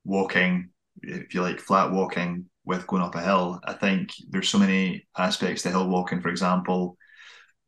walking, 0.05 0.71
if 1.03 1.35
you 1.35 1.43
like 1.43 1.59
flat 1.59 1.91
walking 1.91 2.47
with 2.65 2.87
going 2.87 3.03
up 3.03 3.15
a 3.15 3.21
hill, 3.21 3.61
I 3.65 3.73
think 3.73 4.11
there's 4.31 4.49
so 4.49 4.59
many 4.59 5.07
aspects 5.19 5.63
to 5.63 5.71
hill 5.71 5.89
walking. 5.89 6.21
For 6.21 6.29
example, 6.29 6.97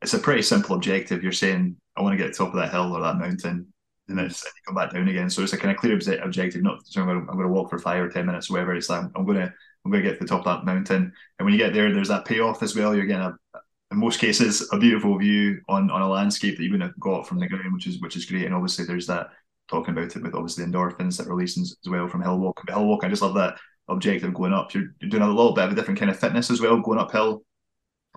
it's 0.03 0.15
a 0.15 0.19
pretty 0.19 0.43
simple 0.43 0.77
objective. 0.77 1.23
You're 1.23 1.33
saying, 1.33 1.77
I 1.97 2.03
want 2.03 2.13
to 2.13 2.17
get 2.17 2.33
to 2.35 2.39
the 2.39 2.45
top 2.45 2.55
of 2.55 2.61
that 2.61 2.71
hill 2.71 2.93
or 2.93 3.01
that 3.01 3.19
mountain, 3.19 3.73
and 4.09 4.19
then 4.19 4.27
you 4.27 4.35
come 4.67 4.77
back 4.77 4.93
down 4.93 5.09
again. 5.09 5.29
So 5.29 5.43
it's 5.43 5.53
a 5.53 5.59
kind 5.59 5.73
of 5.73 5.79
clear 5.79 5.95
objective. 5.95 6.63
Not 6.63 6.87
so 6.87 7.01
I'm 7.01 7.07
going, 7.07 7.25
to, 7.25 7.31
I'm 7.31 7.37
going 7.37 7.49
to 7.49 7.53
walk 7.53 7.71
for 7.71 7.79
five 7.79 8.03
or 8.03 8.09
ten 8.09 8.27
minutes, 8.27 8.49
or 8.49 8.55
whatever. 8.55 8.75
It's 8.75 8.89
like 8.89 9.05
I'm 9.17 9.25
going 9.25 9.39
to 9.39 9.53
I'm 9.85 9.91
going 9.91 10.03
to 10.03 10.09
get 10.09 10.19
to 10.19 10.25
the 10.25 10.29
top 10.29 10.47
of 10.47 10.59
that 10.59 10.65
mountain. 10.65 11.13
And 11.39 11.45
when 11.45 11.53
you 11.53 11.59
get 11.59 11.73
there, 11.73 11.93
there's 11.93 12.09
that 12.09 12.25
payoff 12.25 12.63
as 12.63 12.77
well. 12.77 12.95
You're 12.95 13.07
getting 13.07 13.23
a, 13.23 13.37
in 13.91 13.99
most 13.99 14.21
cases, 14.21 14.69
a 14.73 14.79
beautiful 14.79 15.19
view 15.19 15.61
on 15.69 15.91
on 15.91 16.03
a 16.03 16.09
landscape 16.09 16.57
that 16.57 16.65
you 16.65 16.73
wouldn't 16.73 16.91
have 16.91 17.01
got 17.01 17.27
from 17.27 17.39
the 17.39 17.47
ground, 17.47 17.73
which 17.73 17.87
is 17.87 18.01
which 18.01 18.17
is 18.17 18.27
great. 18.27 18.47
And 18.47 18.55
obviously, 18.55 18.85
there's 18.85 19.07
that 19.07 19.29
talking 19.69 19.93
about 19.97 20.15
it 20.15 20.23
with 20.23 20.35
obviously 20.35 20.65
the 20.65 20.71
endorphins 20.71 21.17
that 21.17 21.29
release 21.29 21.59
as 21.59 21.77
well 21.87 22.09
from 22.09 22.23
hill 22.23 22.39
walk. 22.39 22.61
But 22.65 22.75
hill 22.75 22.87
walk, 22.87 23.05
I 23.05 23.09
just 23.09 23.23
love 23.23 23.35
that 23.35 23.57
objective 23.89 24.35
going 24.35 24.53
up. 24.53 24.75
You're, 24.75 24.95
you're 25.01 25.11
doing 25.11 25.23
a 25.23 25.29
little 25.29 25.53
bit 25.53 25.65
of 25.65 25.73
a 25.73 25.75
different 25.75 25.99
kind 25.99 26.11
of 26.11 26.19
fitness 26.19 26.51
as 26.51 26.61
well, 26.61 26.81
going 26.81 26.99
uphill. 26.99 27.45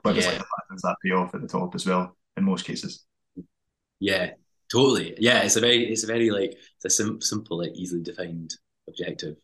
But 0.03 0.15
yeah. 0.15 0.19
it's 0.19 0.27
like 0.27 0.37
the 0.37 0.43
fact 0.43 0.67
there's 0.69 0.81
that 0.81 0.95
payoff 1.03 1.35
at 1.35 1.41
the 1.41 1.47
top 1.47 1.75
as 1.75 1.85
well 1.85 2.15
in 2.37 2.43
most 2.43 2.65
cases. 2.65 3.05
Yeah, 3.99 4.31
totally. 4.71 5.15
Yeah, 5.19 5.41
it's 5.41 5.55
a 5.55 5.61
very, 5.61 5.89
it's 5.91 6.03
a 6.03 6.07
very 6.07 6.31
like 6.31 6.51
it's 6.51 6.85
a 6.85 6.89
sim- 6.89 7.21
simple, 7.21 7.59
like 7.59 7.75
easily 7.75 8.01
defined 8.01 8.55
objective. 8.87 9.35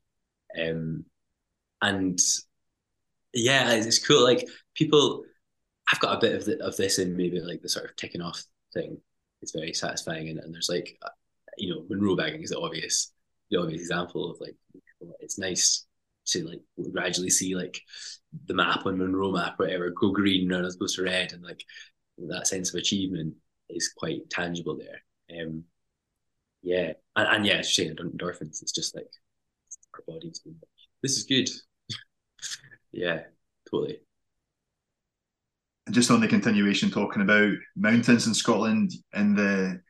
Um, 0.59 1.05
and 1.81 2.19
yeah, 3.33 3.73
it's 3.73 4.05
cool. 4.05 4.23
Like 4.23 4.47
people, 4.75 5.25
I've 5.91 5.99
got 5.99 6.17
a 6.17 6.19
bit 6.19 6.35
of 6.35 6.45
the, 6.45 6.63
of 6.63 6.75
this 6.77 6.99
in 6.99 7.15
maybe 7.15 7.39
like 7.39 7.61
the 7.61 7.69
sort 7.69 7.85
of 7.85 7.95
ticking 7.95 8.21
off 8.21 8.43
thing. 8.73 8.97
It's 9.41 9.51
very 9.51 9.73
satisfying, 9.73 10.29
and, 10.29 10.39
and 10.39 10.53
there's 10.53 10.69
like, 10.69 10.97
uh, 11.01 11.09
you 11.57 11.73
know, 11.73 11.85
Munro 11.89 12.15
bagging 12.15 12.41
is 12.41 12.49
the 12.49 12.59
obvious, 12.59 13.13
the 13.51 13.59
obvious 13.59 13.81
example 13.81 14.31
of 14.31 14.37
like, 14.39 14.55
it's 15.19 15.37
nice 15.37 15.85
to 16.27 16.47
like 16.47 16.61
gradually 16.91 17.29
see 17.29 17.55
like 17.55 17.79
the 18.47 18.53
map 18.53 18.85
on 18.85 18.97
Munro 18.97 19.31
map, 19.31 19.59
or 19.59 19.65
whatever, 19.65 19.91
go 19.91 20.11
green 20.11 20.51
and 20.51 20.65
as 20.65 20.75
opposed 20.75 20.95
to 20.95 21.03
red, 21.03 21.33
and 21.33 21.43
like 21.43 21.63
that 22.17 22.47
sense 22.47 22.73
of 22.73 22.79
achievement 22.79 23.35
is 23.69 23.93
quite 23.95 24.29
tangible 24.29 24.77
there. 24.77 25.41
Um, 25.41 25.63
yeah, 26.63 26.93
and, 27.15 27.27
and 27.27 27.45
yeah, 27.45 27.61
saying 27.61 27.95
endorphins, 27.97 28.61
it's 28.61 28.71
just 28.71 28.95
like 28.95 29.09
our 29.93 30.01
bodies 30.07 30.41
this 31.01 31.17
is 31.17 31.23
good. 31.23 31.49
yeah, 32.91 33.21
totally. 33.69 33.99
Just 35.91 36.09
on 36.11 36.19
the 36.19 36.27
continuation, 36.27 36.89
talking 36.89 37.21
about 37.21 37.53
mountains 37.75 38.27
in 38.27 38.33
Scotland 38.33 38.91
in 39.13 39.35
the 39.35 39.81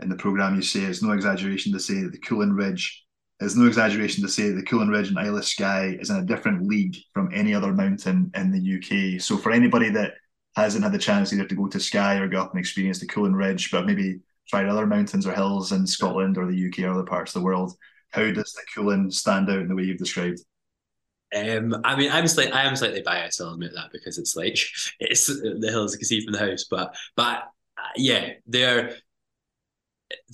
in 0.00 0.08
the 0.08 0.16
program, 0.16 0.56
you 0.56 0.62
say 0.62 0.80
it's 0.80 1.02
no 1.02 1.12
exaggeration 1.12 1.72
to 1.72 1.80
say 1.80 2.02
that 2.02 2.12
the 2.12 2.18
Cuillin 2.18 2.56
Ridge 2.56 3.04
it's 3.44 3.56
no 3.56 3.66
exaggeration 3.66 4.22
to 4.22 4.28
say 4.28 4.48
that 4.48 4.54
the 4.54 4.62
Cuillin 4.62 4.88
Ridge 4.88 5.08
and 5.08 5.18
Isle 5.18 5.38
of 5.38 5.44
Skye 5.44 5.96
is 6.00 6.10
in 6.10 6.16
a 6.16 6.24
different 6.24 6.68
league 6.68 6.96
from 7.12 7.30
any 7.34 7.54
other 7.54 7.72
mountain 7.72 8.30
in 8.36 8.52
the 8.52 9.16
UK. 9.16 9.20
So 9.20 9.36
for 9.36 9.50
anybody 9.50 9.90
that 9.90 10.14
hasn't 10.54 10.84
had 10.84 10.92
the 10.92 10.98
chance 10.98 11.32
either 11.32 11.46
to 11.46 11.54
go 11.54 11.66
to 11.66 11.80
Skye 11.80 12.16
or 12.16 12.28
go 12.28 12.40
up 12.40 12.52
and 12.52 12.60
experience 12.60 13.00
the 13.00 13.06
Cuillin 13.06 13.34
Ridge, 13.34 13.70
but 13.70 13.86
maybe 13.86 14.20
tried 14.48 14.68
other 14.68 14.86
mountains 14.86 15.26
or 15.26 15.34
hills 15.34 15.72
in 15.72 15.86
Scotland 15.86 16.38
or 16.38 16.46
the 16.46 16.68
UK 16.68 16.84
or 16.84 16.92
other 16.92 17.04
parts 17.04 17.34
of 17.34 17.40
the 17.40 17.44
world, 17.44 17.72
how 18.10 18.30
does 18.30 18.52
the 18.52 18.62
Cuillin 18.74 19.12
stand 19.12 19.50
out 19.50 19.58
in 19.58 19.68
the 19.68 19.74
way 19.74 19.84
you've 19.84 19.98
described? 19.98 20.40
Um, 21.34 21.80
I 21.84 21.96
mean, 21.96 22.10
I'm 22.10 22.26
slightly, 22.26 22.52
I 22.52 22.64
am 22.64 22.76
slightly 22.76 23.00
biased. 23.00 23.40
I'll 23.40 23.54
admit 23.54 23.72
that 23.74 23.90
because 23.92 24.18
it's 24.18 24.36
like 24.36 24.58
it's 25.00 25.26
the 25.26 25.68
hills 25.70 25.92
you 25.92 25.98
can 25.98 26.06
see 26.06 26.24
from 26.24 26.32
the 26.32 26.38
house, 26.38 26.64
but 26.70 26.94
but 27.16 27.44
uh, 27.78 27.92
yeah, 27.96 28.32
they're 28.46 28.96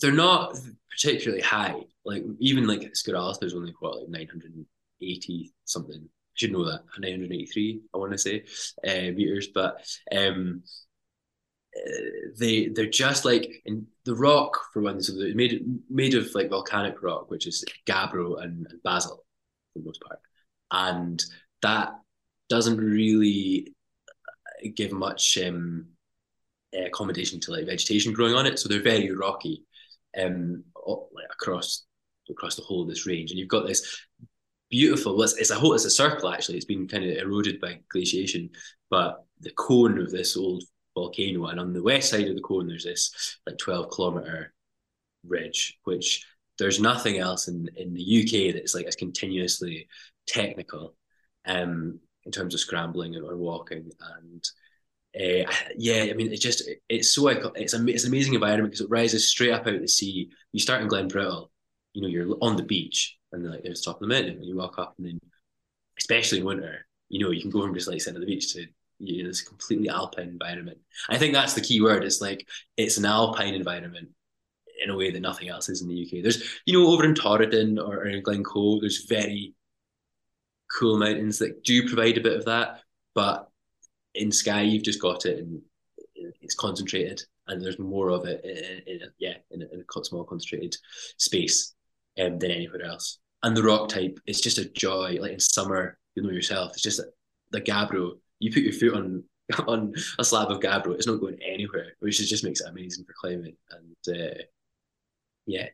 they're 0.01 0.13
not 0.13 0.57
particularly 0.91 1.43
high. 1.43 1.77
Like 2.05 2.25
even 2.41 2.67
like 2.67 2.95
Scaralth 2.97 3.39
there's 3.41 3.55
only 3.55 3.75
what 3.79 3.99
like 3.99 4.09
980 4.09 5.53
something. 5.65 6.01
I 6.03 6.09
should 6.35 6.53
know 6.53 6.65
that 6.65 6.83
983. 6.99 7.81
I 7.95 7.99
want 7.99 8.13
to 8.13 8.19
say 8.19 8.45
uh, 8.87 9.13
meters, 9.13 9.49
but 9.55 9.85
um, 10.17 10.63
uh, 11.77 12.01
they 12.39 12.69
they're 12.69 12.87
just 12.87 13.25
like 13.25 13.63
in 13.67 13.87
the 14.05 14.17
rock 14.17 14.59
for 14.73 14.83
one. 14.83 15.01
So 15.01 15.13
they're 15.17 15.35
made 15.35 15.65
made 15.89 16.15
of 16.15 16.35
like 16.35 16.51
volcanic 16.51 17.03
rock, 17.03 17.31
which 17.31 17.47
is 17.47 17.65
gabbro 17.87 18.43
and, 18.43 18.67
and 18.69 18.83
basalt 18.83 19.25
for 19.73 19.81
the 19.81 19.85
most 19.85 20.01
part 20.01 20.21
and 20.71 21.23
that 21.63 21.95
doesn't 22.49 22.79
really 22.79 23.75
give 24.75 24.93
much 24.93 25.39
um, 25.39 25.87
accommodation 26.75 27.41
to 27.41 27.53
like 27.53 27.67
vegetation 27.67 28.13
growing 28.13 28.35
on 28.35 28.47
it. 28.47 28.59
So 28.59 28.69
they're 28.69 28.83
very 28.83 29.11
rocky 29.11 29.65
um, 30.21 30.65
like 31.13 31.27
across 31.31 31.85
across 32.31 32.57
the 32.57 32.63
whole 32.63 32.83
of 32.83 32.89
this 32.89 33.07
range, 33.07 33.31
and 33.31 33.39
you've 33.39 33.49
got 33.49 33.67
this 33.67 34.01
beautiful. 34.71 35.23
It's, 35.23 35.37
it's 35.37 35.51
a 35.51 35.55
whole. 35.55 35.75
It's 35.75 35.85
a 35.85 35.91
circle 35.91 36.29
actually. 36.29 36.57
It's 36.57 36.67
been 36.67 36.89
kind 36.89 37.05
of 37.05 37.17
eroded 37.17 37.61
by 37.61 37.81
glaciation, 37.93 38.51
but 38.91 39.25
the 39.41 39.53
cone 39.53 39.99
of 39.99 40.11
this 40.11 40.37
old 40.37 40.65
volcano, 40.95 41.47
and 41.47 41.61
on 41.61 41.73
the 41.73 41.83
west 41.83 42.11
side 42.11 42.29
of 42.29 42.35
the 42.35 42.43
cone, 42.43 42.67
there's 42.67 42.85
this 42.85 43.39
like 43.47 43.59
twelve 43.59 43.91
kilometer 43.91 44.53
ridge, 45.27 45.79
which 45.85 46.27
there's 46.59 46.81
nothing 46.81 47.19
else 47.19 47.49
in 47.49 47.69
in 47.77 47.95
the 47.95 48.03
UK 48.03 48.55
that's 48.55 48.75
like 48.75 48.87
as 48.87 48.97
continuously 48.97 49.89
technical. 50.27 50.95
Um, 51.47 52.01
in 52.29 52.33
terms 52.33 52.55
of 52.55 52.61
scrambling 52.61 53.17
or 53.17 53.37
walking 53.37 53.91
and. 54.01 54.45
Uh, 55.19 55.51
yeah, 55.77 56.03
I 56.03 56.13
mean, 56.13 56.31
it 56.31 56.41
just 56.41 56.69
it's 56.91 57.15
so 57.15 57.29
it's 57.29 57.73
a 57.73 57.87
it's 57.87 58.05
an 58.05 58.11
amazing 58.11 58.35
environment 58.35 58.71
because 58.71 58.83
it 58.83 58.91
rises 58.91 59.27
straight 59.27 59.53
up 59.53 59.67
out 59.67 59.81
the 59.81 59.89
sea. 59.89 60.29
You 60.53 60.61
start 60.61 60.83
in 60.83 60.89
Glenbrittle, 60.89 61.49
you 61.95 62.03
know, 62.03 62.09
you're 62.09 62.37
on 62.43 62.57
the 62.57 62.63
beach, 62.63 63.17
and 63.33 63.51
like 63.51 63.63
there's 63.63 63.81
top 63.81 63.97
of 63.97 64.01
the 64.01 64.15
mountain, 64.15 64.37
and 64.37 64.45
you 64.45 64.55
walk 64.55 64.79
up, 64.79 64.95
and 64.99 65.07
then 65.07 65.21
especially 65.99 66.39
in 66.39 66.45
winter, 66.45 66.87
you 67.09 67.25
know, 67.25 67.31
you 67.31 67.41
can 67.41 67.51
go 67.51 67.63
from 67.63 67.75
just 67.75 67.89
like 67.89 68.01
sitting 68.03 68.17
at 68.17 68.21
the 68.21 68.27
beach 68.27 68.53
to 68.53 68.67
you 68.99 69.23
know, 69.23 69.31
this 69.31 69.41
completely 69.41 69.89
alpine 69.89 70.29
environment. 70.29 70.79
I 71.09 71.17
think 71.17 71.33
that's 71.33 71.55
the 71.55 71.63
key 71.63 71.81
word. 71.81 72.05
It's 72.05 72.21
like 72.21 72.47
it's 72.77 72.99
an 72.99 73.07
alpine 73.07 73.55
environment 73.55 74.11
in 74.83 74.91
a 74.91 74.97
way 74.97 75.11
that 75.11 75.21
nothing 75.21 75.49
else 75.49 75.69
is 75.69 75.83
in 75.83 75.89
the 75.89 76.03
UK. 76.03 76.23
There's, 76.23 76.43
you 76.67 76.75
know, 76.75 76.89
over 76.89 77.05
in 77.05 77.15
Torridon 77.15 77.79
or, 77.85 78.07
in 78.07 78.23
Glencoe, 78.23 78.81
there's 78.81 79.07
very 79.07 79.55
cool 80.79 80.99
mountains 80.99 81.39
that 81.39 81.65
do 81.65 81.87
provide 81.87 82.19
a 82.19 82.23
bit 82.23 82.37
of 82.37 82.45
that, 82.45 82.81
but 83.15 83.49
in 84.15 84.31
Skye, 84.31 84.63
you've 84.63 84.85
just 84.85 85.01
got 85.01 85.27
it 85.27 85.39
and 85.39 85.61
it's 86.41 86.55
concentrated, 86.55 87.23
and 87.47 87.63
there's 87.63 87.79
more 87.79 88.11
of 88.11 88.25
it 88.27 88.45
in, 88.45 88.95
in, 88.95 89.01
yeah, 89.19 89.35
in 89.51 89.63
a, 89.63 89.67
in 89.67 89.81
a 89.81 90.05
small 90.05 90.25
concentrated 90.25 90.77
space 91.17 91.75
um, 92.21 92.39
than 92.39 92.51
anywhere 92.51 92.85
else. 92.85 93.19
And 93.43 93.57
the 93.57 93.63
rock 93.63 93.89
type, 93.89 94.19
it's 94.27 94.41
just 94.41 94.59
a 94.59 94.69
joy. 94.69 95.19
Like 95.21 95.33
in 95.33 95.41
summer, 95.41 95.99
you 96.15 96.23
know 96.23 96.31
yourself, 96.31 96.73
it's 96.73 96.83
just 96.83 97.01
the 97.51 97.61
Gabbro 97.61 98.19
you 98.39 98.53
put 98.53 98.63
your 98.63 98.73
foot 98.73 98.95
on 98.95 99.25
on 99.67 99.95
a 100.19 100.25
slab 100.25 100.51
of 100.51 100.61
gabbro, 100.61 100.95
it's 100.95 101.07
not 101.07 101.21
going 101.21 101.39
anywhere, 101.43 101.93
which 102.01 102.19
just 102.19 102.45
makes 102.45 102.61
it 102.61 102.69
amazing 102.69 103.05
for 103.05 103.15
climbing. 103.19 103.57
And 103.71 104.21
uh, 104.21 104.43
yeah, 105.49 105.67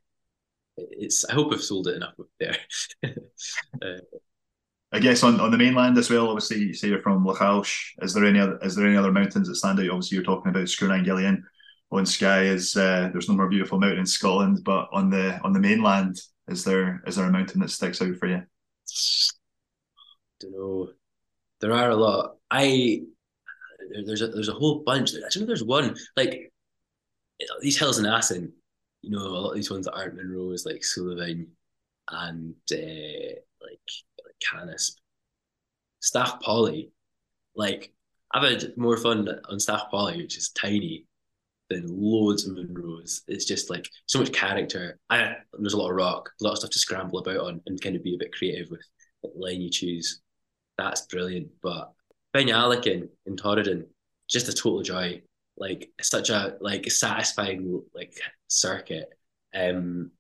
it's. 0.76 1.24
I 1.24 1.34
hope 1.34 1.52
I've 1.52 1.62
sold 1.62 1.88
it 1.88 1.96
enough 1.96 2.14
there. 2.40 2.56
uh, 3.04 4.00
I 4.92 5.00
guess 5.00 5.22
on, 5.22 5.40
on 5.40 5.50
the 5.50 5.58
mainland 5.58 5.98
as 5.98 6.08
well. 6.08 6.28
Obviously, 6.28 6.58
you 6.58 6.74
say 6.74 6.88
you're 6.88 7.02
from 7.02 7.24
Lochalsh. 7.24 7.90
Is 8.00 8.14
there 8.14 8.24
any 8.24 8.38
other 8.38 8.58
is 8.62 8.76
there 8.76 8.87
any 8.87 8.96
other 8.96 9.12
mountains 9.12 9.48
that 9.48 9.56
stand 9.56 9.80
out? 9.80 9.90
Obviously, 9.90 10.16
you're 10.16 10.24
talking 10.24 10.50
about 10.50 10.64
Sgurr 10.64 11.04
Gillean 11.04 11.42
on 11.90 12.06
Skye. 12.06 12.44
Is 12.44 12.76
uh, 12.76 13.10
there's 13.12 13.28
no 13.28 13.34
more 13.34 13.48
beautiful 13.48 13.78
mountain 13.78 14.00
in 14.00 14.06
Scotland, 14.06 14.60
but 14.64 14.88
on 14.92 15.10
the 15.10 15.40
on 15.42 15.52
the 15.52 15.60
mainland, 15.60 16.16
is 16.48 16.64
there 16.64 17.02
is 17.06 17.16
there 17.16 17.26
a 17.26 17.32
mountain 17.32 17.60
that 17.60 17.70
sticks 17.70 18.00
out 18.00 18.16
for 18.16 18.28
you? 18.28 18.42
Don't 20.40 20.52
know 20.52 20.88
there 21.64 21.72
are 21.72 21.90
a 21.90 21.96
lot. 21.96 22.37
I 22.50 23.00
there's 24.04 24.20
a 24.20 24.28
there's 24.28 24.50
a 24.50 24.54
whole 24.54 24.82
bunch. 24.84 25.12
I 25.14 25.38
know 25.38 25.46
there's 25.46 25.64
one 25.64 25.96
like 26.16 26.52
these 27.60 27.78
hills 27.78 27.98
in 27.98 28.04
Assynt. 28.04 28.50
You 29.05 29.11
know, 29.11 29.19
a 29.19 29.29
lot 29.29 29.51
of 29.51 29.57
these 29.57 29.71
ones 29.71 29.87
that 29.87 29.95
aren't 29.95 30.17
Munros, 30.17 30.67
like 30.67 30.83
Suilven 30.83 31.47
and 32.11 32.55
uh, 32.73 33.35
like 33.62 33.81
like 34.25 34.37
Canisp, 34.45 34.97
Stac 36.01 36.40
Pollaidh. 36.43 36.90
Like 37.55 37.93
I've 38.33 38.43
had 38.43 38.77
more 38.77 38.97
fun 38.97 39.29
on 39.49 39.61
Stac 39.61 39.90
Pollaidh, 39.93 40.19
which 40.19 40.38
is 40.38 40.51
tiny, 40.51 41.07
than 41.71 41.87
loads 41.88 42.47
of 42.47 42.57
Munros. 42.57 43.21
It's 43.29 43.45
just 43.45 43.71
like 43.71 43.88
so 44.07 44.19
much 44.19 44.33
character. 44.33 44.99
I 45.11 45.37
there's 45.59 45.75
a 45.75 45.79
lot 45.79 45.90
of 45.90 45.97
rock, 45.97 46.31
a 46.40 46.45
lot 46.45 46.53
of 46.53 46.59
stuff 46.59 46.71
to 46.71 46.79
scramble 46.79 47.19
about 47.19 47.38
on, 47.38 47.61
and 47.67 47.81
kind 47.81 47.97
of 47.97 48.03
be 48.03 48.14
a 48.14 48.19
bit 48.19 48.33
creative 48.33 48.71
with 48.71 48.83
what 49.21 49.37
line 49.37 49.61
you 49.61 49.71
choose 49.71 50.21
that's 50.77 51.07
brilliant. 51.07 51.49
But 51.62 51.93
Beinn 52.35 52.87
in, 52.87 53.09
in 53.27 53.37
Torridon, 53.37 53.87
just 54.29 54.49
a 54.49 54.53
total 54.53 54.83
joy. 54.83 55.23
Like 55.57 55.90
such 56.01 56.31
a 56.31 56.57
like 56.61 56.90
satisfying 56.90 57.83
like 57.95 58.14
circuit. 58.49 59.09
Um, 59.55 60.11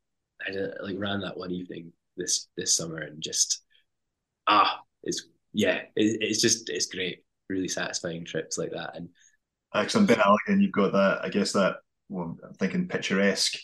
I 0.46 0.52
like 0.82 0.96
ran 0.98 1.20
that 1.20 1.36
one 1.36 1.50
evening 1.50 1.92
this 2.16 2.48
this 2.56 2.76
summer 2.76 2.98
and 2.98 3.20
just 3.20 3.62
ah, 4.46 4.80
it's 5.02 5.26
yeah, 5.52 5.82
it, 5.96 6.18
it's 6.20 6.40
just 6.40 6.70
it's 6.70 6.86
great. 6.86 7.24
Really 7.48 7.68
satisfying 7.68 8.24
trips 8.24 8.56
like 8.56 8.70
that. 8.70 8.96
And 8.96 9.08
actually, 9.74 10.06
Ben 10.06 10.18
Alligin, 10.18 10.62
you've 10.62 10.72
got 10.72 10.92
that. 10.92 11.20
I 11.22 11.28
guess 11.28 11.52
that 11.52 11.76
well, 12.08 12.36
I'm 12.44 12.54
thinking 12.54 12.88
picturesque 12.88 13.58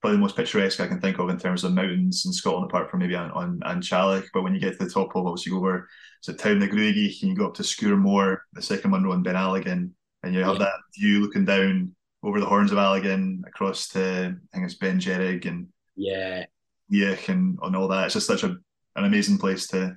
probably 0.00 0.16
the 0.16 0.20
most 0.20 0.36
picturesque 0.36 0.80
I 0.80 0.86
can 0.86 1.00
think 1.00 1.18
of 1.18 1.28
in 1.28 1.38
terms 1.38 1.64
of 1.64 1.72
mountains 1.72 2.24
in 2.24 2.32
Scotland, 2.32 2.66
apart 2.66 2.90
from 2.90 3.00
maybe 3.00 3.16
on, 3.16 3.30
on 3.32 3.60
An 3.64 3.80
Teallach. 3.80 4.26
But 4.32 4.42
when 4.42 4.54
you 4.54 4.60
get 4.60 4.78
to 4.78 4.84
the 4.84 4.90
top 4.90 5.14
of, 5.16 5.26
obviously, 5.26 5.52
you 5.52 5.58
go 5.58 5.66
over 5.66 5.88
to 6.24 6.32
Tom 6.34 6.60
na 6.60 6.66
Gruagaich, 6.66 7.22
and 7.22 7.30
you 7.30 7.36
go 7.36 7.46
up 7.46 7.54
to 7.54 7.62
Sgurr 7.62 8.00
Mhor, 8.00 8.38
the 8.52 8.62
second 8.62 8.92
one 8.92 9.04
on 9.06 9.22
Ben 9.22 9.34
Alligin, 9.34 9.90
and 10.22 10.34
you 10.34 10.40
have 10.40 10.54
yeah. 10.54 10.64
that 10.64 10.74
view 10.98 11.20
looking 11.20 11.44
down 11.44 11.94
over 12.22 12.40
the 12.40 12.46
horns 12.46 12.72
of 12.72 12.78
Alligin 12.78 13.46
across 13.46 13.88
to, 13.88 14.36
I 14.36 14.56
think 14.56 14.64
it's 14.64 14.78
Beinn 14.78 14.96
Dearg 14.96 15.46
and 15.46 15.68
yeah, 15.96 16.46
yeah, 16.88 17.16
and 17.28 17.58
on 17.60 17.74
all 17.74 17.88
that. 17.88 18.06
It's 18.06 18.14
just 18.14 18.26
such 18.26 18.44
a 18.44 18.56
an 18.96 19.04
amazing 19.04 19.38
place 19.38 19.66
to, 19.68 19.96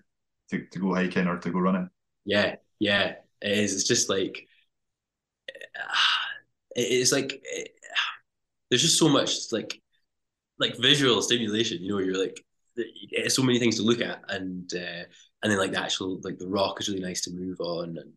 to, 0.50 0.66
to 0.72 0.80
go 0.80 0.94
hiking 0.94 1.28
or 1.28 1.38
to 1.38 1.52
go 1.52 1.60
running. 1.60 1.90
Yeah, 2.26 2.56
yeah, 2.80 3.16
it 3.42 3.58
is. 3.58 3.74
It's 3.74 3.88
just 3.88 4.10
like, 4.10 4.48
it's 6.76 7.12
like, 7.12 7.42
it, 7.44 7.72
there's 8.70 8.82
just 8.82 9.00
so 9.00 9.10
much 9.10 9.52
like 9.52 9.82
like 10.60 10.78
visual 10.78 11.22
stimulation. 11.22 11.82
You 11.82 11.90
know, 11.90 11.98
you're 12.00 12.20
like 12.20 12.44
it's 12.76 13.36
so 13.36 13.44
many 13.44 13.60
things 13.60 13.78
to 13.78 13.84
look 13.84 14.02
at, 14.02 14.22
and 14.30 14.72
uh, 14.74 15.04
and 15.44 15.52
then 15.52 15.58
like 15.58 15.72
the 15.72 15.82
actual 15.82 16.20
like 16.24 16.38
the 16.38 16.48
rock 16.48 16.80
is 16.80 16.88
really 16.88 17.02
nice 17.02 17.22
to 17.22 17.32
move 17.32 17.60
on, 17.60 17.98
and 17.98 18.14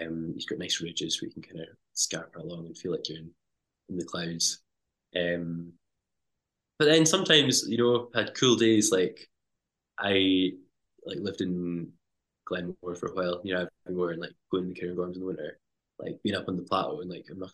um, 0.00 0.32
you've 0.36 0.46
got 0.46 0.58
nice 0.58 0.80
ridges 0.80 1.20
where 1.20 1.28
you 1.28 1.34
can 1.34 1.42
kind 1.42 1.60
of 1.60 1.68
scamper 1.94 2.38
along 2.38 2.66
and 2.66 2.76
feel 2.78 2.92
like 2.92 3.08
you're 3.08 3.18
in, 3.18 3.30
in 3.88 3.96
the 3.98 4.04
clouds. 4.04 4.62
Um, 5.16 5.72
but 6.78 6.86
then 6.86 7.06
sometimes 7.06 7.64
you 7.68 7.78
know 7.78 8.08
I've 8.14 8.26
had 8.26 8.34
cool 8.34 8.56
days 8.56 8.90
like 8.90 9.28
I 9.98 10.52
like 11.04 11.18
lived 11.18 11.40
in 11.40 11.92
Glenmore 12.44 12.94
for 12.94 13.08
a 13.08 13.14
while, 13.14 13.40
you 13.44 13.54
know, 13.54 13.68
everywhere 13.86 14.10
and 14.12 14.20
like 14.20 14.32
going 14.50 14.64
to 14.64 14.74
the 14.74 14.80
Cairngorms 14.80 15.14
in 15.14 15.20
the 15.20 15.26
winter, 15.26 15.58
like 15.98 16.22
being 16.22 16.36
up 16.36 16.48
on 16.48 16.56
the 16.56 16.62
plateau 16.62 17.00
and 17.00 17.10
like 17.10 17.26
not 17.36 17.52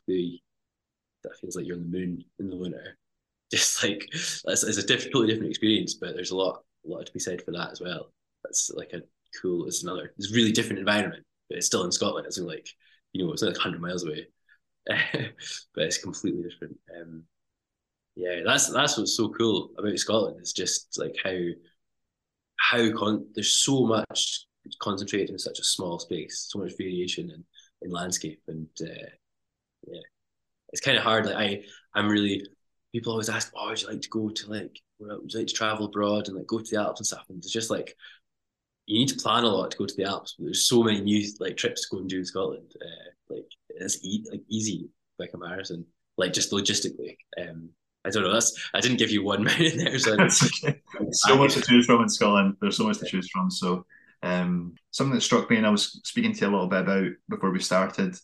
that 1.24 1.36
feels 1.40 1.56
like 1.56 1.66
you're 1.66 1.76
on 1.76 1.82
the 1.90 1.98
moon 1.98 2.24
in 2.38 2.48
the 2.48 2.56
winter 2.56 2.96
just 3.50 3.82
like 3.82 4.08
it's, 4.12 4.44
it's 4.44 4.76
a 4.76 4.86
diff- 4.86 5.06
totally 5.06 5.28
different 5.28 5.48
experience, 5.50 5.94
but 5.94 6.14
there's 6.14 6.32
a 6.32 6.36
lot, 6.36 6.62
a 6.84 6.88
lot 6.88 7.06
to 7.06 7.12
be 7.12 7.18
said 7.18 7.42
for 7.42 7.52
that 7.52 7.70
as 7.72 7.80
well. 7.80 8.12
That's 8.44 8.70
like 8.74 8.92
a 8.92 9.02
cool. 9.40 9.66
It's 9.66 9.82
another. 9.82 10.12
It's 10.18 10.32
really 10.32 10.52
different 10.52 10.80
environment, 10.80 11.24
but 11.48 11.58
it's 11.58 11.66
still 11.66 11.84
in 11.84 11.92
Scotland. 11.92 12.26
It's 12.26 12.38
like 12.38 12.68
you 13.12 13.24
know, 13.26 13.32
it's 13.32 13.42
like 13.42 13.56
hundred 13.56 13.80
miles 13.80 14.04
away, 14.04 14.26
but 14.86 15.84
it's 15.84 15.98
completely 15.98 16.42
different. 16.42 16.76
Um, 17.00 17.24
yeah, 18.16 18.40
that's 18.44 18.72
that's 18.72 18.98
what's 18.98 19.16
so 19.16 19.30
cool 19.30 19.70
about 19.78 19.98
Scotland. 19.98 20.38
It's 20.40 20.52
just 20.52 20.98
like 20.98 21.16
how 21.22 21.36
how 22.58 22.90
con- 22.96 23.26
there's 23.34 23.62
so 23.62 23.86
much 23.86 24.46
concentrated 24.80 25.30
in 25.30 25.38
such 25.38 25.58
a 25.58 25.64
small 25.64 25.98
space, 25.98 26.46
so 26.50 26.58
much 26.58 26.76
variation 26.76 27.30
in, 27.30 27.44
in 27.82 27.90
landscape, 27.90 28.40
and 28.48 28.66
uh, 28.82 29.08
yeah, 29.86 30.00
it's 30.72 30.82
kind 30.82 30.98
of 30.98 31.04
hard. 31.04 31.26
Like 31.26 31.36
I, 31.36 31.62
I'm 31.94 32.08
really 32.08 32.46
people 32.92 33.12
always 33.12 33.28
ask, 33.28 33.52
"Oh, 33.56 33.68
would 33.68 33.82
you 33.82 33.88
like 33.88 34.02
to 34.02 34.08
go 34.10 34.30
to 34.30 34.50
like, 34.50 34.80
would 35.00 35.32
you 35.32 35.40
like 35.40 35.48
to 35.48 35.54
travel 35.54 35.86
abroad 35.86 36.28
and 36.28 36.36
like 36.36 36.46
go 36.46 36.58
to 36.60 36.70
the 36.70 36.80
Alps 36.82 37.00
and 37.00 37.06
stuff?" 37.06 37.26
And 37.28 37.38
it's 37.38 37.52
just 37.52 37.70
like 37.70 37.96
you 38.88 38.98
need 38.98 39.08
to 39.08 39.16
plan 39.16 39.44
a 39.44 39.48
lot 39.48 39.70
to 39.70 39.76
go 39.76 39.86
to 39.86 39.94
the 39.94 40.04
Alps. 40.04 40.34
But 40.36 40.46
there's 40.46 40.66
so 40.66 40.82
many 40.82 41.00
new 41.02 41.28
like 41.40 41.58
trips 41.58 41.82
to 41.82 41.88
go 41.94 42.00
and 42.00 42.08
do 42.08 42.18
in 42.18 42.24
Scotland. 42.24 42.72
Uh, 42.80 43.34
like 43.34 43.46
it's 43.68 44.02
e- 44.02 44.26
like 44.30 44.40
easy 44.48 44.88
like 45.18 45.30
a 45.34 45.38
marathon, 45.38 45.84
like 46.16 46.32
just 46.32 46.52
logistically. 46.52 47.16
Um, 47.40 47.68
I 48.06 48.10
don't 48.10 48.22
know. 48.22 48.32
That's 48.32 48.70
I 48.72 48.80
didn't 48.80 48.96
give 48.96 49.10
you 49.10 49.22
one 49.22 49.44
minute 49.44 49.74
there, 49.76 49.98
so 49.98 50.14
okay. 50.14 50.80
so 51.12 51.36
much 51.36 51.54
to 51.54 51.60
choose 51.60 51.84
from 51.84 52.02
in 52.02 52.08
Scotland. 52.08 52.56
There's 52.60 52.78
so 52.78 52.86
much 52.86 52.98
to 52.98 53.06
choose 53.06 53.28
from. 53.30 53.50
So 53.50 53.84
um, 54.22 54.74
something 54.90 55.14
that 55.14 55.20
struck 55.20 55.50
me, 55.50 55.58
and 55.58 55.66
I 55.66 55.70
was 55.70 56.00
speaking 56.04 56.32
to 56.32 56.40
you 56.40 56.50
a 56.50 56.52
little 56.52 56.66
bit 56.66 56.80
about 56.80 57.10
before 57.28 57.50
we 57.50 57.60
started 57.60 58.16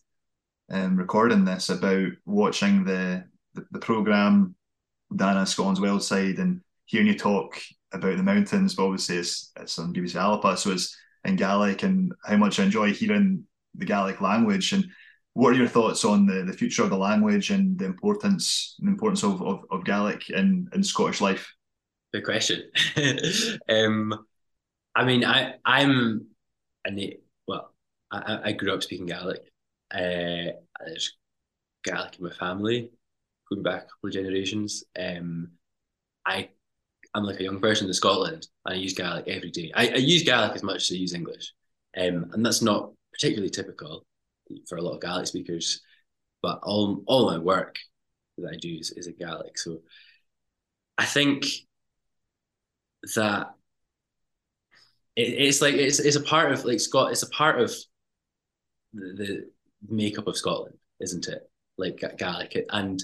um, 0.70 0.96
recording 0.96 1.44
this 1.44 1.68
about 1.68 2.08
watching 2.24 2.84
the 2.84 3.24
the, 3.52 3.66
the 3.70 3.78
program 3.80 4.54
on 5.20 5.46
Scotland's 5.46 5.80
Wild 5.80 6.02
Side 6.02 6.38
and 6.38 6.62
hearing 6.86 7.06
you 7.06 7.18
talk 7.18 7.60
about 7.94 8.16
the 8.16 8.22
mountains, 8.22 8.74
but 8.74 8.84
obviously 8.84 9.16
it's, 9.16 9.52
it's 9.56 9.78
on 9.78 9.94
BBC 9.94 10.16
Alba, 10.16 10.56
so 10.56 10.72
it's 10.72 10.96
in 11.24 11.36
Gaelic, 11.36 11.82
and 11.82 12.12
how 12.24 12.36
much 12.36 12.58
I 12.58 12.64
enjoy 12.64 12.92
hearing 12.92 13.44
the 13.74 13.86
Gaelic 13.86 14.20
language. 14.20 14.72
And 14.72 14.86
what 15.32 15.52
are 15.52 15.56
your 15.56 15.68
thoughts 15.68 16.04
on 16.04 16.26
the, 16.26 16.42
the 16.42 16.52
future 16.52 16.82
of 16.82 16.90
the 16.90 16.96
language 16.96 17.50
and 17.50 17.78
the 17.78 17.86
importance 17.86 18.76
the 18.78 18.88
importance 18.88 19.22
of, 19.22 19.42
of, 19.42 19.60
of 19.70 19.84
Gaelic 19.84 20.30
in, 20.30 20.68
in 20.72 20.82
Scottish 20.82 21.20
life? 21.20 21.52
Good 22.12 22.24
question. 22.24 22.62
um, 23.68 24.26
I 24.94 25.04
mean, 25.04 25.24
I 25.24 25.54
I'm 25.64 26.26
a 26.86 27.18
well, 27.48 27.74
I, 28.12 28.40
I 28.44 28.52
grew 28.52 28.72
up 28.72 28.82
speaking 28.82 29.06
Gaelic. 29.06 29.40
Uh, 29.92 30.54
there's 30.84 31.16
Gaelic 31.84 32.18
in 32.18 32.24
my 32.24 32.32
family 32.32 32.90
going 33.50 33.62
back 33.62 33.82
a 33.82 33.86
couple 33.86 34.08
of 34.08 34.12
generations, 34.12 34.84
um, 34.98 35.50
I 36.26 36.50
I'm 37.14 37.24
like 37.24 37.40
a 37.40 37.44
young 37.44 37.60
person 37.60 37.86
in 37.86 37.94
Scotland 37.94 38.46
and 38.64 38.74
I 38.74 38.78
use 38.78 38.94
Gaelic 38.94 39.28
every 39.28 39.50
day. 39.50 39.70
I, 39.74 39.88
I 39.88 39.96
use 39.96 40.24
Gaelic 40.24 40.54
as 40.54 40.62
much 40.62 40.82
as 40.82 40.90
I 40.92 40.98
use 40.98 41.14
English, 41.14 41.52
um, 41.96 42.30
and 42.32 42.44
that's 42.44 42.62
not 42.62 42.92
particularly 43.12 43.50
typical 43.50 44.04
for 44.68 44.78
a 44.78 44.82
lot 44.82 44.94
of 44.94 45.00
Gaelic 45.00 45.26
speakers. 45.26 45.80
But 46.42 46.60
all 46.62 47.02
all 47.06 47.30
my 47.30 47.38
work 47.38 47.78
that 48.38 48.52
I 48.52 48.56
do 48.56 48.74
is, 48.74 48.90
is 48.90 49.06
in 49.06 49.14
Gaelic, 49.18 49.56
so 49.58 49.78
I 50.98 51.04
think 51.04 51.46
that 53.14 53.54
it, 55.16 55.22
it's 55.22 55.62
like 55.62 55.74
it's 55.74 56.00
it's 56.00 56.16
a 56.16 56.22
part 56.22 56.52
of 56.52 56.64
like 56.64 56.80
Scott. 56.80 57.12
It's 57.12 57.22
a 57.22 57.30
part 57.30 57.60
of 57.60 57.72
the, 58.92 59.14
the 59.16 59.50
makeup 59.88 60.26
of 60.26 60.36
Scotland, 60.36 60.76
isn't 61.00 61.28
it? 61.28 61.48
Like 61.78 62.02
Gaelic, 62.18 62.66
and 62.70 63.02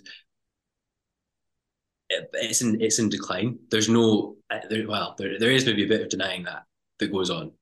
it's 2.11 2.61
in 2.63 2.81
it's 2.81 2.99
in 2.99 3.09
decline. 3.09 3.59
There's 3.71 3.89
no 3.89 4.37
uh, 4.51 4.59
there, 4.69 4.87
well, 4.87 5.15
there 5.19 5.39
there 5.39 5.51
is 5.51 5.65
maybe 5.65 5.85
a 5.85 5.89
bit 5.89 6.03
of 6.03 6.09
denying 6.09 6.45
that 6.45 6.65
that 6.99 7.13
goes 7.13 7.31
on, 7.31 7.53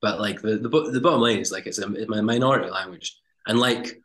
but 0.00 0.20
like 0.20 0.40
the 0.40 0.58
the, 0.58 0.68
the 0.68 1.00
bottom 1.00 1.20
line 1.20 1.38
is 1.38 1.52
like 1.52 1.66
it's 1.66 1.78
a, 1.78 1.92
it's 1.92 2.10
a 2.10 2.22
minority 2.22 2.70
language, 2.70 3.16
and 3.46 3.58
like 3.58 4.00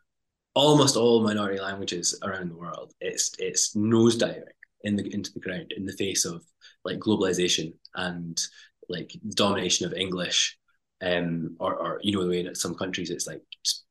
almost 0.54 0.96
all 0.96 1.22
minority 1.22 1.60
languages 1.60 2.18
around 2.22 2.50
the 2.50 2.56
world, 2.56 2.92
it's 3.00 3.32
it's 3.38 3.74
nosediving 3.74 4.44
in 4.82 4.96
the 4.96 5.12
into 5.14 5.32
the 5.32 5.40
ground 5.40 5.72
in 5.76 5.86
the 5.86 5.92
face 5.94 6.24
of 6.24 6.44
like 6.84 6.98
globalization 6.98 7.72
and 7.94 8.40
like 8.88 9.16
domination 9.30 9.86
of 9.86 9.94
English, 9.94 10.58
um, 11.02 11.56
or 11.58 11.74
or 11.74 12.00
you 12.02 12.12
know 12.12 12.22
the 12.22 12.28
way 12.28 12.44
in 12.44 12.54
some 12.54 12.74
countries 12.74 13.10
it's 13.10 13.26
like 13.26 13.42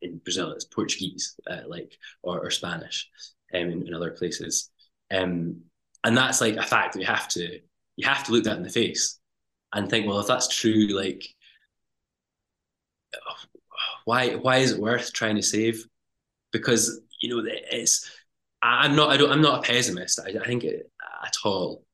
in 0.02 0.19
Brazil 0.19 0.52
it's 0.52 0.65
Portuguese, 0.65 1.36
uh, 1.49 1.62
like 1.67 1.97
or, 2.21 2.39
or 2.45 2.52
Spanish, 2.52 3.10
um, 3.54 3.62
in, 3.62 3.88
in 3.88 3.93
other 3.93 4.12
places, 4.12 4.69
um, 5.12 5.62
and 6.03 6.17
that's 6.17 6.41
like 6.41 6.55
a 6.55 6.63
fact 6.63 6.93
that 6.93 6.99
you 6.99 7.05
have 7.05 7.27
to 7.29 7.59
you 7.95 8.07
have 8.07 8.23
to 8.25 8.31
look 8.31 8.43
that 8.45 8.57
in 8.57 8.63
the 8.63 8.69
face 8.69 9.19
and 9.73 9.89
think, 9.89 10.07
well, 10.07 10.19
if 10.19 10.27
that's 10.27 10.47
true, 10.47 10.87
like 10.87 11.25
why 14.05 14.35
why 14.35 14.57
is 14.57 14.71
it 14.71 14.79
worth 14.79 15.13
trying 15.13 15.35
to 15.35 15.41
save? 15.41 15.85
Because 16.51 16.99
you 17.21 17.29
know 17.29 17.43
it's 17.47 18.09
I'm 18.61 18.95
not 18.95 19.11
I 19.11 19.17
don't 19.17 19.31
I'm 19.31 19.41
not 19.41 19.59
a 19.59 19.67
pessimist. 19.71 20.19
I, 20.19 20.39
I 20.39 20.45
think 20.45 20.63
it, 20.63 20.91
at 21.25 21.35
all, 21.45 21.85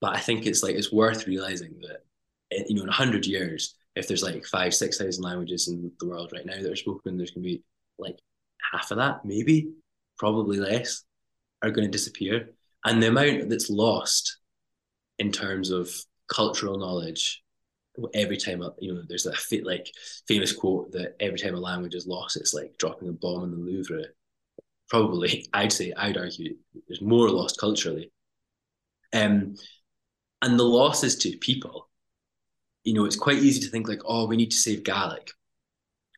but 0.00 0.16
I 0.16 0.20
think 0.20 0.46
it's 0.46 0.62
like 0.62 0.74
it's 0.76 0.92
worth 0.92 1.26
realizing 1.26 1.80
that 1.82 2.04
eh, 2.52 2.64
you 2.68 2.76
know 2.76 2.82
in 2.82 2.88
hundred 2.88 3.26
years, 3.26 3.76
if 3.94 4.08
there's 4.08 4.22
like 4.22 4.44
five 4.44 4.74
six 4.74 4.98
thousand 4.98 5.24
languages 5.24 5.68
in 5.68 5.90
the 6.00 6.06
world 6.08 6.32
right 6.32 6.46
now 6.46 6.60
that 6.60 6.72
are 6.72 6.76
spoken, 6.76 7.16
there's 7.16 7.30
gonna 7.30 7.44
be 7.44 7.62
like 7.98 8.18
half 8.72 8.90
of 8.90 8.98
that, 8.98 9.24
maybe, 9.24 9.70
probably 10.18 10.58
less, 10.58 11.02
are 11.62 11.70
going 11.70 11.86
to 11.86 11.90
disappear 11.90 12.50
and 12.86 13.02
the 13.02 13.08
amount 13.08 13.50
that's 13.50 13.68
lost 13.68 14.38
in 15.18 15.32
terms 15.32 15.70
of 15.70 15.90
cultural 16.28 16.78
knowledge 16.78 17.42
every 18.14 18.36
time 18.36 18.62
you 18.78 18.94
know 18.94 19.02
there's 19.08 19.26
a 19.26 19.34
like 19.64 19.90
famous 20.28 20.52
quote 20.52 20.92
that 20.92 21.16
every 21.20 21.38
time 21.38 21.54
a 21.54 21.60
language 21.60 21.94
is 21.94 22.06
lost 22.06 22.36
it's 22.36 22.54
like 22.54 22.76
dropping 22.78 23.08
a 23.08 23.12
bomb 23.12 23.44
in 23.44 23.50
the 23.50 23.56
louvre. 23.56 24.04
Probably 24.88 25.46
i'd 25.52 25.72
say 25.72 25.92
i'd 25.96 26.16
argue 26.16 26.56
there's 26.88 27.02
more 27.02 27.28
lost 27.30 27.58
culturally. 27.58 28.12
Um 29.12 29.54
and 30.42 30.58
the 30.58 30.64
losses 30.64 31.16
to 31.16 31.36
people 31.38 31.88
you 32.84 32.94
know 32.94 33.04
it's 33.04 33.16
quite 33.16 33.38
easy 33.38 33.60
to 33.60 33.68
think 33.68 33.88
like 33.88 34.02
oh 34.04 34.26
we 34.26 34.36
need 34.36 34.50
to 34.50 34.56
save 34.56 34.84
gaelic. 34.84 35.30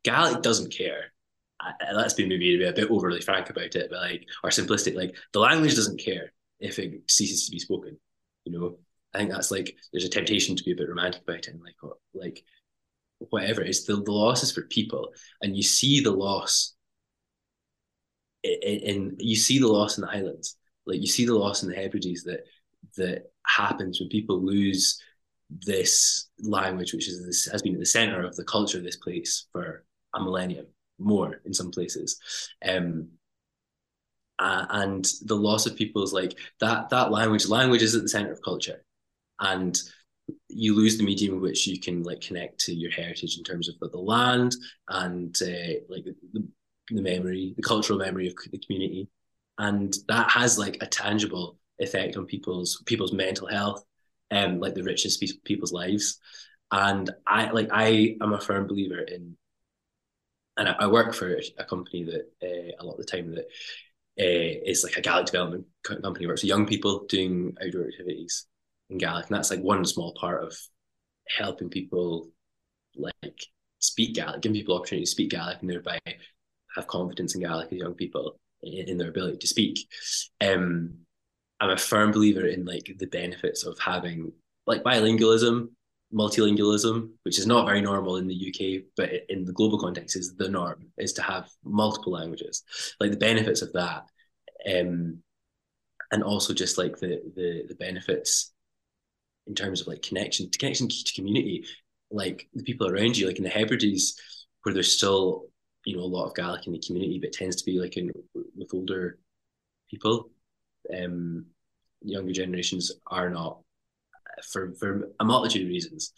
Gaelic 0.05 0.43
doesn't 0.43 0.73
care. 0.73 1.13
Let's 1.93 2.15
be 2.15 2.27
maybe 2.27 2.65
a 2.65 2.73
bit 2.73 2.91
overly 2.91 3.21
frank 3.21 3.51
about 3.51 3.77
it 3.77 3.89
but 3.91 4.01
like 4.01 4.27
or 4.43 4.51
simplistic 4.51 4.95
like 4.97 5.17
the 5.33 5.41
language 5.41 5.75
doesn't 5.75 6.01
care 6.01 6.33
if 6.61 6.79
it 6.79 7.03
ceases 7.09 7.47
to 7.47 7.51
be 7.51 7.59
spoken. 7.59 7.99
You 8.45 8.53
know, 8.53 8.79
I 9.15 9.19
think 9.19 9.31
that's 9.31 9.51
like 9.51 9.77
there's 9.93 10.05
a 10.05 10.09
temptation 10.09 10.57
to 10.57 10.65
be 10.65 10.73
a 10.73 10.77
bit 10.77 10.89
romantic 10.89 11.23
about 11.23 11.39
it 11.39 11.49
and 11.49 11.61
like 11.61 11.77
like 12.15 12.45
whatever. 13.31 13.63
It's 13.63 13.85
the, 13.85 13.97
the 13.97 14.13
loss 14.13 14.43
is 14.43 14.53
for 14.53 14.63
people, 14.63 15.13
and 15.43 15.57
you 15.57 15.63
see 15.63 16.01
the 16.01 16.11
loss 16.11 16.75
in 18.43 19.17
you 19.19 19.37
see 19.37 19.59
the 19.59 19.69
loss 19.69 19.99
in 19.99 20.03
the 20.03 20.09
Highlands, 20.11 20.57
like 20.87 21.01
you 21.01 21.07
see 21.07 21.27
the 21.27 21.35
loss 21.35 21.63
in 21.63 21.69
the 21.69 21.77
Hebrides 21.77 22.25
that 22.25 22.45
that 22.97 23.25
happens 23.47 24.01
when 24.01 24.09
people 24.09 24.45
lose 24.45 25.01
this 25.51 26.29
language, 26.41 26.93
which 26.93 27.09
is 27.09 27.25
this 27.25 27.47
has 27.47 27.63
been 27.63 27.75
at 27.75 27.81
the 27.81 27.87
center 27.87 28.25
of 28.25 28.37
the 28.37 28.45
culture 28.45 28.79
of 28.79 28.85
this 28.85 28.97
place 28.97 29.47
for 29.53 29.85
a 30.15 30.23
millennium, 30.23 30.67
more 30.99 31.41
in 31.45 31.53
some 31.53 31.71
places. 31.71 32.21
Um, 32.67 33.09
uh, 34.39 34.67
and 34.71 35.07
the 35.25 35.37
loss 35.37 35.67
of 35.67 35.77
people's 35.77 36.13
like 36.13 36.39
that 36.61 36.89
that 36.91 37.11
language 37.11 37.49
language 37.49 37.83
is 37.83 37.95
at 37.95 38.03
the 38.03 38.09
center 38.09 38.33
of 38.33 38.43
culture. 38.43 38.85
And 39.41 39.79
you 40.49 40.75
lose 40.75 40.99
the 40.99 41.05
medium 41.05 41.35
in 41.35 41.41
which 41.41 41.67
you 41.67 41.81
can 41.81 42.03
like 42.03 42.21
connect 42.21 42.59
to 42.61 42.75
your 42.75 42.91
heritage 42.91 43.39
in 43.39 43.45
terms 43.45 43.69
of 43.69 43.79
the, 43.81 43.89
the 43.89 43.99
land 43.99 44.55
and 44.89 45.37
uh, 45.43 45.81
like 45.89 46.05
the, 46.05 46.15
the 46.91 47.03
memory 47.03 47.55
the 47.57 47.63
cultural 47.63 47.99
memory 47.99 48.29
of 48.29 48.35
the 48.51 48.59
community. 48.59 49.09
And 49.59 49.95
that 50.09 50.31
has 50.31 50.59
like 50.59 50.79
a 50.81 50.87
tangible 50.87 51.59
effect 51.79 52.17
on 52.17 52.27
people's 52.27 52.83
people's 52.87 53.13
mental 53.13 53.49
health 53.49 53.85
and 54.31 54.55
um, 54.55 54.61
like 54.61 54.75
the 54.75 54.83
richest 54.83 55.23
people's 55.45 55.73
lives. 55.73 56.21
And 56.71 57.11
i 57.27 57.51
like 57.51 57.71
i 57.73 58.17
am 58.21 58.35
a 58.35 58.41
firm 58.41 58.67
believer 58.67 58.99
in 59.01 59.37
and 60.59 60.69
I, 60.69 60.73
I 60.81 60.87
work 60.89 61.15
for 61.15 61.41
a 61.57 61.65
company 61.65 62.05
that 62.05 62.31
uh, 62.43 62.73
a 62.79 62.85
lot 62.85 62.93
of 62.93 62.99
the 62.99 63.05
time 63.05 63.35
that 63.35 63.47
is 64.19 64.85
like 64.85 64.97
a 64.97 65.01
Gaelic 65.01 65.27
development 65.27 65.67
company 65.85 66.27
where 66.27 66.35
it's 66.35 66.45
young 66.45 66.67
people 66.67 67.07
doing 67.09 67.57
outdoor 67.65 67.87
activities 67.87 68.47
in 68.91 68.99
Gaelic, 68.99 69.27
and 69.27 69.37
that's 69.37 69.51
like 69.51 69.61
one 69.61 69.85
small 69.85 70.15
part 70.15 70.45
of 70.45 70.57
helping 71.29 71.69
people 71.69 72.31
like 72.97 73.47
speak 73.79 74.15
Gaelic, 74.15 74.43
giving 74.43 74.57
people 74.57 74.77
opportunity 74.77 75.05
to 75.05 75.11
speak 75.11 75.31
Gaelic, 75.31 75.59
and 75.61 75.71
thereby 75.71 75.99
have 76.75 76.87
confidence 76.87 77.35
in 77.35 77.43
Gaelic 77.43 77.73
as 77.73 77.79
young 77.79 77.95
people 77.95 78.39
in, 78.63 78.89
in 78.89 78.99
their 78.99 79.09
ability 79.09 79.39
to 79.39 79.47
speak. 79.47 79.79
Um, 80.41 80.99
I'm 81.61 81.71
a 81.71 81.77
firm 81.77 82.13
believer 82.13 82.47
in 82.47 82.65
like 82.65 82.95
the 82.99 83.07
benefits 83.07 83.65
of 83.65 83.79
having 83.79 84.33
like 84.67 84.83
bilingualism, 84.83 85.69
multilingualism, 86.13 87.11
which 87.23 87.39
is 87.39 87.47
not 87.47 87.67
very 87.67 87.81
normal 87.81 88.17
in 88.17 88.27
the 88.27 88.35
UK, 88.35 88.85
but 88.97 89.11
in 89.29 89.45
the 89.45 89.53
global 89.53 89.79
context 89.79 90.17
is 90.17 90.35
the 90.35 90.49
norm, 90.49 90.87
is 90.97 91.13
to 91.15 91.23
have 91.23 91.51
multiple 91.65 92.13
languages. 92.13 92.63
Like 93.01 93.11
the 93.11 93.17
benefits 93.17 93.63
of 93.63 93.73
that, 93.75 94.05
um, 94.67 95.23
and 96.11 96.23
also 96.23 96.55
just 96.55 96.79
like 96.79 96.99
the 96.99 97.21
the 97.35 97.65
the 97.69 97.75
benefits 97.75 98.53
in 99.47 99.55
terms 99.55 99.81
of 99.81 99.87
like 99.87 100.03
connection 100.03 100.51
to 100.51 100.59
connection 100.59 100.89
to 100.89 101.13
community, 101.15 101.65
like 102.11 102.49
the 102.55 102.63
people 102.63 102.89
around 102.89 103.17
you, 103.17 103.27
like 103.27 103.39
in 103.39 103.45
the 103.45 103.51
Hebrides, 103.51 104.19
where 104.63 104.75
there's 104.75 104.97
still 104.97 105.47
you 105.85 105.97
know 105.97 106.03
a 106.03 106.05
lot 106.05 106.27
of 106.27 106.35
Gaelic 106.35 106.67
in 106.67 106.73
the 106.73 106.83
community, 106.87 107.19
but 107.19 107.33
tends 107.33 107.57
to 107.57 107.65
be 107.65 107.79
like 107.79 107.97
in 107.97 108.11
with 108.57 108.73
older 108.73 109.19
people. 109.91 110.31
Um, 110.95 111.47
younger 112.03 112.33
generations 112.33 112.93
are 113.09 113.29
not 113.29 113.59
for 114.45 114.75
for 114.75 115.11
a 115.21 115.25
multitude 115.25 115.63
of 115.63 115.69
reasons, 115.69 116.13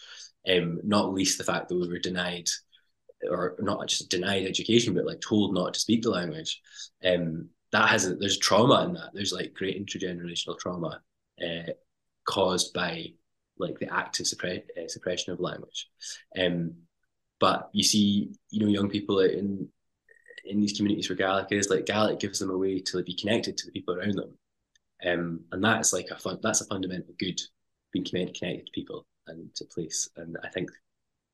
um, 0.48 0.80
not 0.84 1.12
least 1.12 1.38
the 1.38 1.44
fact 1.44 1.68
that 1.68 1.76
we 1.76 1.88
were 1.88 1.98
denied 1.98 2.48
or 3.28 3.56
not 3.60 3.86
just 3.88 4.10
denied 4.10 4.46
education, 4.46 4.94
but 4.94 5.06
like 5.06 5.20
told 5.20 5.54
not 5.54 5.74
to 5.74 5.80
speak 5.80 6.02
the 6.02 6.10
language. 6.10 6.60
Um, 7.04 7.48
that 7.72 7.88
has 7.88 8.12
there's 8.18 8.38
trauma 8.38 8.84
in 8.84 8.94
that. 8.94 9.10
There's 9.14 9.32
like 9.32 9.54
great 9.54 9.78
intergenerational 9.84 10.58
trauma 10.58 11.00
uh, 11.42 11.72
caused 12.24 12.72
by 12.72 13.06
like 13.58 13.78
the 13.78 13.92
active 13.92 14.26
suppre- 14.26 14.62
uh, 14.76 14.88
suppression 14.88 15.32
of 15.32 15.40
language. 15.40 15.88
Um, 16.38 16.74
but 17.38 17.70
you 17.72 17.82
see, 17.82 18.32
you 18.50 18.60
know, 18.60 18.68
young 18.68 18.88
people 18.88 19.20
in 19.20 19.68
in 20.44 20.60
these 20.60 20.76
communities 20.76 21.08
where 21.08 21.16
Gaelic 21.16 21.52
is 21.52 21.68
like 21.68 21.86
Gaelic 21.86 22.18
gives 22.18 22.38
them 22.38 22.50
a 22.50 22.56
way 22.56 22.80
to 22.80 23.02
be 23.02 23.14
connected 23.14 23.56
to 23.56 23.66
the 23.66 23.72
people 23.72 23.94
around 23.94 24.14
them, 24.16 24.38
um, 25.06 25.40
and 25.52 25.62
that's 25.62 25.92
like 25.92 26.08
a 26.10 26.18
fun, 26.18 26.38
that's 26.42 26.60
a 26.60 26.66
fundamental 26.66 27.14
good 27.18 27.40
being 27.92 28.04
connected 28.04 28.66
to 28.66 28.72
people 28.72 29.06
and 29.26 29.54
to 29.56 29.64
place. 29.64 30.08
And 30.16 30.36
I 30.42 30.48
think 30.48 30.70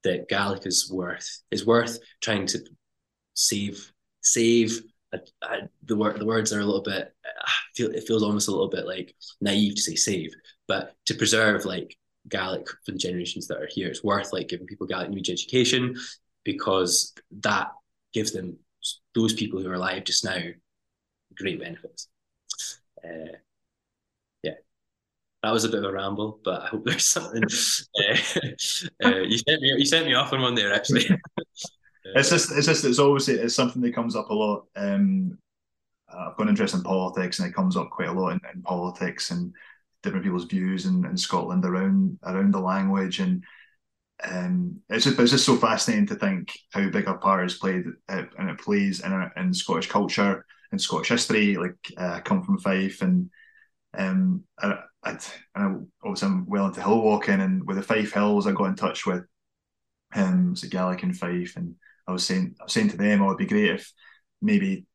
that 0.05 0.29
Gaelic 0.29 0.67
is 0.67 0.91
worth 0.91 1.43
is 1.51 1.67
worth 1.67 1.99
trying 2.21 2.47
to 2.49 2.65
save 3.35 3.93
save. 4.21 4.83
Uh, 5.13 5.19
uh, 5.43 5.57
the 5.85 5.97
word 5.97 6.19
the 6.19 6.27
words 6.27 6.53
are 6.53 6.61
a 6.61 6.65
little 6.65 6.83
bit. 6.83 7.15
Uh, 7.25 7.51
feel 7.75 7.91
it 7.91 8.07
feels 8.07 8.23
almost 8.23 8.49
a 8.49 8.51
little 8.51 8.69
bit 8.69 8.87
like 8.87 9.15
naive 9.41 9.75
to 9.75 9.83
say 9.83 9.95
save, 9.95 10.33
but 10.69 10.95
to 11.07 11.15
preserve 11.15 11.65
like 11.65 11.97
Gaelic 12.29 12.69
for 12.85 12.93
the 12.93 12.99
generations 12.99 13.47
that 13.49 13.59
are 13.59 13.69
here, 13.71 13.89
it's 13.89 14.05
worth 14.05 14.33
like 14.33 14.49
giving 14.49 14.67
people 14.67 14.87
Gaelic 14.87 15.07
language 15.07 15.31
education 15.31 15.97
because 16.45 17.13
that 17.41 17.73
gives 18.13 18.33
them 18.33 18.59
those 19.15 19.33
people 19.33 19.61
who 19.61 19.69
are 19.69 19.75
alive 19.75 20.05
just 20.05 20.25
now 20.25 20.39
great 21.37 21.61
benefits. 21.61 22.09
Uh, 23.05 23.37
that 25.43 25.53
was 25.53 25.65
a 25.65 25.69
bit 25.69 25.85
of 25.85 25.91
a 25.91 25.93
ramble, 25.93 26.41
but 26.45 26.63
I 26.63 26.67
hope 26.67 26.85
there's 26.85 27.05
something. 27.09 27.43
uh, 28.01 28.17
uh, 29.05 29.21
you 29.21 29.39
sent 29.39 29.63
me 29.63 29.75
you 29.79 29.87
sent 29.87 30.07
me 30.07 30.15
off 30.15 30.33
on 30.33 30.43
one 30.43 30.55
there 30.55 30.73
actually. 30.73 31.07
it's 32.05 32.31
just 32.31 32.53
it's 32.53 32.67
just 32.67 32.85
it's 32.85 32.99
always 32.99 33.29
it's 33.29 33.55
something 33.55 33.83
that 33.83 33.95
comes 33.95 34.17
up 34.17 34.31
a 34.31 34.35
lot. 34.35 34.65
Um, 34.77 35.39
I've 36.09 36.37
got 36.37 36.45
an 36.45 36.51
interest 36.51 36.75
in 36.75 36.83
politics, 36.83 37.39
and 37.39 37.49
it 37.49 37.55
comes 37.55 37.77
up 37.77 37.91
quite 37.91 38.09
a 38.09 38.13
lot 38.13 38.31
in, 38.31 38.41
in 38.55 38.63
politics 38.63 39.31
and 39.31 39.53
different 40.03 40.25
people's 40.25 40.45
views 40.45 40.87
in, 40.87 41.05
in 41.05 41.17
Scotland 41.17 41.65
around 41.65 42.19
around 42.25 42.53
the 42.53 42.61
language 42.61 43.21
and. 43.21 43.45
Um, 44.25 44.81
it's 44.89 45.05
just 45.05 45.19
it's 45.19 45.31
just 45.31 45.45
so 45.45 45.57
fascinating 45.57 46.07
to 46.07 46.15
think 46.15 46.59
how 46.73 46.89
big 46.89 47.07
a 47.07 47.13
part 47.13 47.45
is 47.45 47.59
played 47.59 47.85
uh, 48.09 48.23
and 48.39 48.49
it 48.49 48.59
plays 48.59 49.01
in, 49.01 49.31
in 49.37 49.53
Scottish 49.53 49.91
culture 49.91 50.47
and 50.73 50.81
Scottish 50.81 51.11
history. 51.11 51.57
Like 51.57 51.77
uh, 51.99 52.15
I 52.15 52.21
come 52.21 52.43
from 52.43 52.59
Fife, 52.59 53.03
and 53.03 53.29
um, 53.97 54.45
I, 54.59 54.79
I'd, 55.03 55.19
and 55.55 55.65
I, 55.65 56.07
obviously 56.07 56.29
I'm 56.29 56.47
well 56.47 56.67
into 56.67 56.83
hill 56.83 57.01
walking, 57.01 57.41
and 57.41 57.67
with 57.67 57.77
the 57.77 57.83
Fife 57.83 58.13
Hills, 58.13 58.47
I 58.47 58.53
got 58.53 58.67
in 58.67 58.77
touch 58.77 59.07
with 59.07 59.25
um, 60.15 60.55
it 60.63 60.71
Gaelic 60.71 61.03
and 61.03 61.17
Fife, 61.17 61.57
and 61.57 61.75
I 62.07 62.13
was 62.13 62.25
saying 62.25 62.55
I 62.61 62.65
was 62.65 62.73
saying 62.73 62.91
to 62.91 62.97
them, 62.97 63.23
oh, 63.23 63.27
it'd 63.27 63.39
be 63.39 63.47
great 63.47 63.71
if 63.71 63.93
maybe 64.43 64.87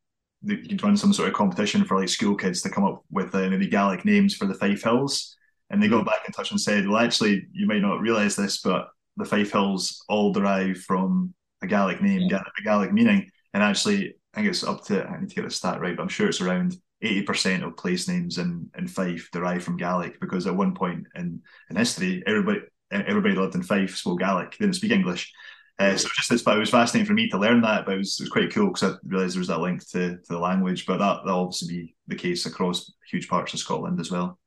you 0.43 0.57
could 0.57 0.83
run 0.83 0.97
some 0.97 1.13
sort 1.13 1.29
of 1.29 1.35
competition 1.35 1.85
for 1.85 1.99
like 1.99 2.09
school 2.09 2.35
kids 2.35 2.61
to 2.61 2.69
come 2.69 2.83
up 2.83 3.03
with 3.11 3.33
uh, 3.35 3.49
maybe 3.49 3.67
Gaelic 3.67 4.05
names 4.05 4.35
for 4.35 4.45
the 4.45 4.55
Fife 4.55 4.83
Hills. 4.83 5.35
And 5.69 5.81
they 5.81 5.87
got 5.87 5.99
mm-hmm. 5.99 6.07
back 6.07 6.25
in 6.25 6.33
touch 6.33 6.51
and 6.51 6.59
said, 6.59 6.87
well, 6.87 6.97
actually, 6.97 7.47
you 7.53 7.67
might 7.67 7.81
not 7.81 8.01
realize 8.01 8.35
this, 8.35 8.59
but 8.61 8.89
the 9.17 9.25
Fife 9.25 9.51
Hills 9.51 10.03
all 10.09 10.33
derive 10.33 10.77
from 10.79 11.33
a 11.61 11.67
Gaelic 11.67 12.01
name, 12.01 12.21
yeah. 12.29 12.39
a 12.39 12.63
Gaelic 12.63 12.91
meaning. 12.91 13.29
And 13.53 13.61
actually, 13.61 14.15
I 14.33 14.37
think 14.37 14.47
it's 14.47 14.63
up 14.63 14.83
to, 14.85 15.07
I 15.07 15.19
need 15.19 15.29
to 15.29 15.35
get 15.35 15.43
the 15.43 15.51
stat 15.51 15.79
right, 15.79 15.95
but 15.95 16.01
I'm 16.01 16.09
sure 16.09 16.27
it's 16.27 16.41
around 16.41 16.75
80% 17.03 17.65
of 17.65 17.77
place 17.77 18.07
names 18.07 18.37
in, 18.37 18.69
in 18.77 18.87
Fife 18.87 19.29
derive 19.31 19.63
from 19.63 19.77
Gaelic 19.77 20.19
because 20.19 20.47
at 20.47 20.55
one 20.55 20.75
point 20.75 21.07
in, 21.15 21.41
in 21.69 21.75
history, 21.75 22.23
everybody 22.27 22.61
everybody 22.91 23.35
lived 23.35 23.55
in 23.55 23.63
Fife 23.63 23.95
spoke 23.95 24.19
Gaelic, 24.19 24.57
didn't 24.57 24.75
speak 24.75 24.91
English. 24.91 25.31
Uh, 25.79 25.95
so 25.95 26.07
just 26.15 26.31
it's, 26.31 26.45
it 26.45 26.59
was 26.59 26.69
fascinating 26.69 27.07
for 27.07 27.13
me 27.13 27.27
to 27.29 27.39
learn 27.39 27.61
that, 27.61 27.85
but 27.85 27.95
it 27.95 27.97
was, 27.97 28.19
it 28.19 28.23
was 28.23 28.29
quite 28.29 28.53
cool 28.53 28.67
because 28.67 28.83
I 28.83 28.95
realised 29.03 29.35
there 29.35 29.39
was 29.39 29.47
that 29.47 29.61
link 29.61 29.87
to, 29.89 30.17
to 30.17 30.27
the 30.27 30.37
language. 30.37 30.85
But 30.85 30.97
that 30.99 31.23
will 31.23 31.39
obviously 31.39 31.67
be 31.73 31.95
the 32.07 32.15
case 32.15 32.45
across 32.45 32.91
huge 33.09 33.27
parts 33.27 33.53
of 33.53 33.59
Scotland 33.59 33.99
as 33.99 34.11
well. 34.11 34.37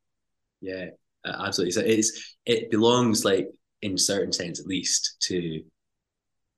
Yeah, 0.61 0.91
absolutely. 1.27 1.73
So 1.73 1.81
it's 1.81 2.37
it 2.47 2.71
belongs 2.71 3.25
like 3.25 3.49
in 3.83 3.99
certain 3.99 4.33
sense 4.33 4.61
at 4.61 4.67
least 4.67 5.17
to 5.23 5.63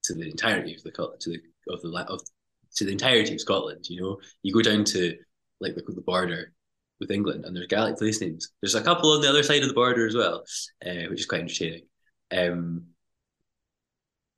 to 0.04 0.14
the 0.14 0.28
entirety 0.28 0.74
of 0.74 0.82
the 0.82 0.90
to 0.90 1.30
the 1.30 1.40
of 1.72 1.80
the 1.82 2.04
of 2.08 2.20
to 2.76 2.84
the 2.84 2.92
entirety 2.92 3.34
of 3.34 3.40
Scotland. 3.40 3.86
You 3.88 4.00
know, 4.00 4.18
you 4.42 4.52
go 4.52 4.62
down 4.62 4.84
to 4.84 5.16
like 5.60 5.74
the, 5.74 5.82
the 5.92 6.00
border 6.02 6.52
with 7.00 7.10
England, 7.10 7.44
and 7.44 7.54
there's 7.54 7.66
Gaelic 7.66 7.98
place 7.98 8.20
names. 8.20 8.50
There's 8.60 8.74
a 8.74 8.82
couple 8.82 9.12
on 9.12 9.20
the 9.20 9.28
other 9.28 9.42
side 9.42 9.62
of 9.62 9.68
the 9.68 9.74
border 9.74 10.06
as 10.06 10.14
well, 10.14 10.44
uh, 10.84 11.08
which 11.10 11.20
is 11.20 11.26
quite 11.26 11.42
entertaining. 11.42 11.82
Um, 12.36 12.86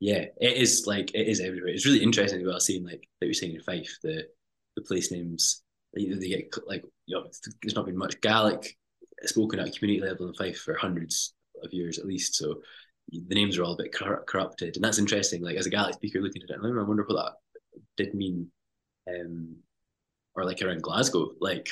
yeah, 0.00 0.26
it 0.40 0.56
is 0.56 0.84
like 0.86 1.14
it 1.14 1.26
is 1.26 1.40
everywhere. 1.40 1.70
It's 1.70 1.86
really 1.86 2.02
interesting 2.02 2.40
as 2.40 2.46
well 2.46 2.60
seeing 2.60 2.84
like 2.84 3.08
like 3.20 3.26
you're 3.26 3.34
saying 3.34 3.54
in 3.54 3.62
Fife 3.62 3.96
the 4.02 4.24
the 4.76 4.82
place 4.82 5.10
names. 5.10 5.62
They, 5.94 6.04
get 6.04 6.54
like 6.66 6.84
you 7.06 7.16
know, 7.16 7.26
there's 7.62 7.74
not 7.74 7.86
been 7.86 7.96
much 7.96 8.20
Gaelic 8.20 8.76
spoken 9.24 9.58
at 9.58 9.74
community 9.74 10.06
level 10.06 10.28
in 10.28 10.34
Fife 10.34 10.58
for 10.58 10.74
hundreds 10.74 11.34
of 11.64 11.72
years 11.72 11.98
at 11.98 12.06
least. 12.06 12.34
So 12.34 12.60
the 13.10 13.34
names 13.34 13.58
are 13.58 13.64
all 13.64 13.72
a 13.72 13.82
bit 13.82 13.92
corrupted, 13.92 14.76
and 14.76 14.84
that's 14.84 14.98
interesting. 14.98 15.42
Like 15.42 15.56
as 15.56 15.66
a 15.66 15.70
Gaelic 15.70 15.94
speaker 15.94 16.20
looking 16.20 16.42
at 16.42 16.50
it, 16.50 16.60
I 16.62 16.82
wonder 16.82 17.04
what 17.04 17.16
that 17.16 17.32
did 17.96 18.14
mean. 18.14 18.50
Um, 19.08 19.56
or 20.38 20.44
like 20.44 20.62
around 20.62 20.82
Glasgow, 20.82 21.32
like 21.40 21.68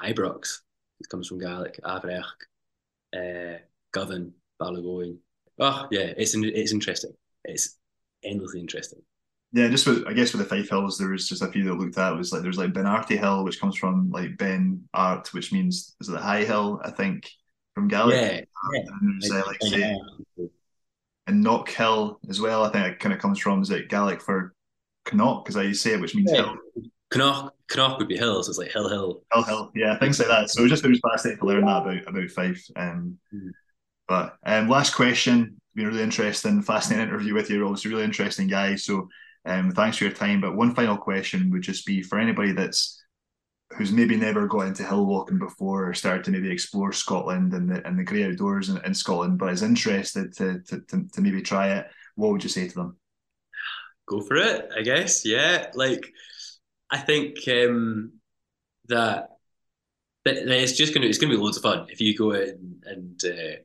Ibrox, 0.00 0.60
it 1.00 1.08
comes 1.08 1.26
from 1.26 1.40
Gaelic, 1.40 1.80
Avrech, 1.84 2.22
uh, 3.14 3.58
Govan, 3.92 4.32
Ballaghaoin. 4.62 5.16
Oh 5.58 5.88
yeah, 5.90 6.12
it's 6.16 6.34
it's 6.34 6.72
interesting. 6.72 7.12
It's 7.44 7.76
endlessly 8.22 8.60
interesting. 8.60 9.00
Yeah, 9.52 9.68
just 9.68 9.86
with 9.86 10.06
I 10.06 10.12
guess 10.12 10.32
with 10.32 10.48
the 10.48 10.56
Fife 10.56 10.70
Hills, 10.70 10.98
there 10.98 11.10
was 11.10 11.28
just 11.28 11.42
a 11.42 11.48
few 11.48 11.64
that 11.64 11.74
looked 11.74 11.98
at. 11.98 12.12
It 12.12 12.16
was 12.16 12.32
like 12.32 12.42
there's 12.42 12.58
like 12.58 12.72
Ben 12.72 12.86
Arty 12.86 13.16
Hill, 13.16 13.44
which 13.44 13.60
comes 13.60 13.76
from 13.76 14.10
like 14.10 14.36
Ben 14.36 14.82
Art, 14.94 15.32
which 15.34 15.52
means 15.52 15.96
is 16.00 16.08
it 16.08 16.12
the 16.12 16.18
high 16.18 16.44
hill? 16.44 16.80
I 16.84 16.90
think 16.90 17.28
from 17.74 17.88
Gaelic. 17.88 18.14
Yeah, 18.14 18.40
yeah. 18.72 18.82
And 19.00 19.22
there's 19.22 19.32
uh, 19.32 19.42
like 19.46 19.62
say, 19.62 19.96
and 21.26 21.42
Knock 21.42 21.70
Hill 21.70 22.20
as 22.28 22.40
well. 22.40 22.64
I 22.64 22.70
think 22.70 22.86
it 22.86 23.00
kind 23.00 23.12
of 23.12 23.20
comes 23.20 23.38
from 23.40 23.62
is 23.62 23.70
it 23.70 23.88
Gaelic 23.88 24.20
for 24.22 24.54
Knock 25.12 25.44
because 25.44 25.56
I 25.56 25.72
say 25.72 25.94
it, 25.94 26.00
which 26.00 26.14
means 26.14 26.30
yeah. 26.32 26.44
hill. 26.44 26.56
Knock 27.16 27.54
Knock 27.76 27.98
would 27.98 28.08
be 28.08 28.16
hill, 28.16 28.42
so 28.42 28.50
it's 28.50 28.58
like 28.58 28.72
hill, 28.72 28.88
hill, 28.88 29.22
hill, 29.32 29.42
hill. 29.42 29.70
Yeah, 29.74 29.98
things 29.98 30.18
like 30.18 30.28
that. 30.28 30.50
So 30.50 30.60
it 30.60 30.64
was 30.64 30.70
just 30.70 30.84
it 30.84 30.88
was 30.88 31.00
fascinating 31.00 31.40
to 31.40 31.46
learn 31.46 31.64
that 31.64 31.82
about 31.82 32.08
about 32.08 32.30
Fife. 32.30 32.64
Um, 32.76 33.18
mm. 33.34 33.50
But 34.06 34.36
um, 34.44 34.68
last 34.68 34.94
question. 34.94 35.60
Been 35.74 35.88
really 35.88 36.02
interesting, 36.02 36.62
fascinating 36.62 37.08
interview 37.08 37.34
with 37.34 37.50
you. 37.50 37.64
Obviously 37.64 37.90
a 37.90 37.94
really 37.94 38.04
interesting 38.04 38.46
guy. 38.46 38.76
So 38.76 39.08
um, 39.44 39.72
thanks 39.72 39.96
for 39.96 40.04
your 40.04 40.12
time. 40.12 40.40
But 40.40 40.54
one 40.54 40.74
final 40.74 40.96
question 40.96 41.50
would 41.50 41.62
just 41.62 41.84
be 41.84 42.00
for 42.00 42.18
anybody 42.18 42.52
that's 42.52 43.02
who's 43.76 43.90
maybe 43.90 44.16
never 44.16 44.46
got 44.46 44.66
into 44.66 44.84
hill 44.84 45.04
walking 45.04 45.38
before 45.38 45.88
or 45.88 45.94
started 45.94 46.22
to 46.24 46.30
maybe 46.30 46.50
explore 46.50 46.92
Scotland 46.92 47.54
and 47.54 47.68
the 47.68 47.86
and 47.86 47.98
the 47.98 48.04
great 48.04 48.26
outdoors 48.26 48.68
in, 48.68 48.78
in 48.84 48.94
Scotland, 48.94 49.38
but 49.38 49.52
is 49.52 49.62
interested 49.62 50.32
to, 50.36 50.60
to, 50.60 50.80
to 50.80 51.08
to 51.12 51.20
maybe 51.20 51.42
try 51.42 51.68
it. 51.68 51.86
What 52.14 52.30
would 52.30 52.42
you 52.44 52.50
say 52.50 52.68
to 52.68 52.74
them? 52.74 52.96
Go 54.06 54.20
for 54.20 54.36
it, 54.36 54.68
I 54.76 54.82
guess. 54.82 55.24
Yeah, 55.24 55.70
like 55.74 56.12
I 56.90 56.98
think 56.98 57.38
um, 57.48 58.12
that 58.86 59.30
that 60.24 60.36
it's 60.36 60.72
just 60.72 60.94
gonna 60.94 61.06
it's 61.06 61.18
gonna 61.18 61.34
be 61.34 61.40
loads 61.40 61.56
of 61.56 61.62
fun 61.62 61.86
if 61.90 62.00
you 62.00 62.16
go 62.16 62.32
in 62.32 62.80
and 62.84 63.20
uh, 63.24 63.56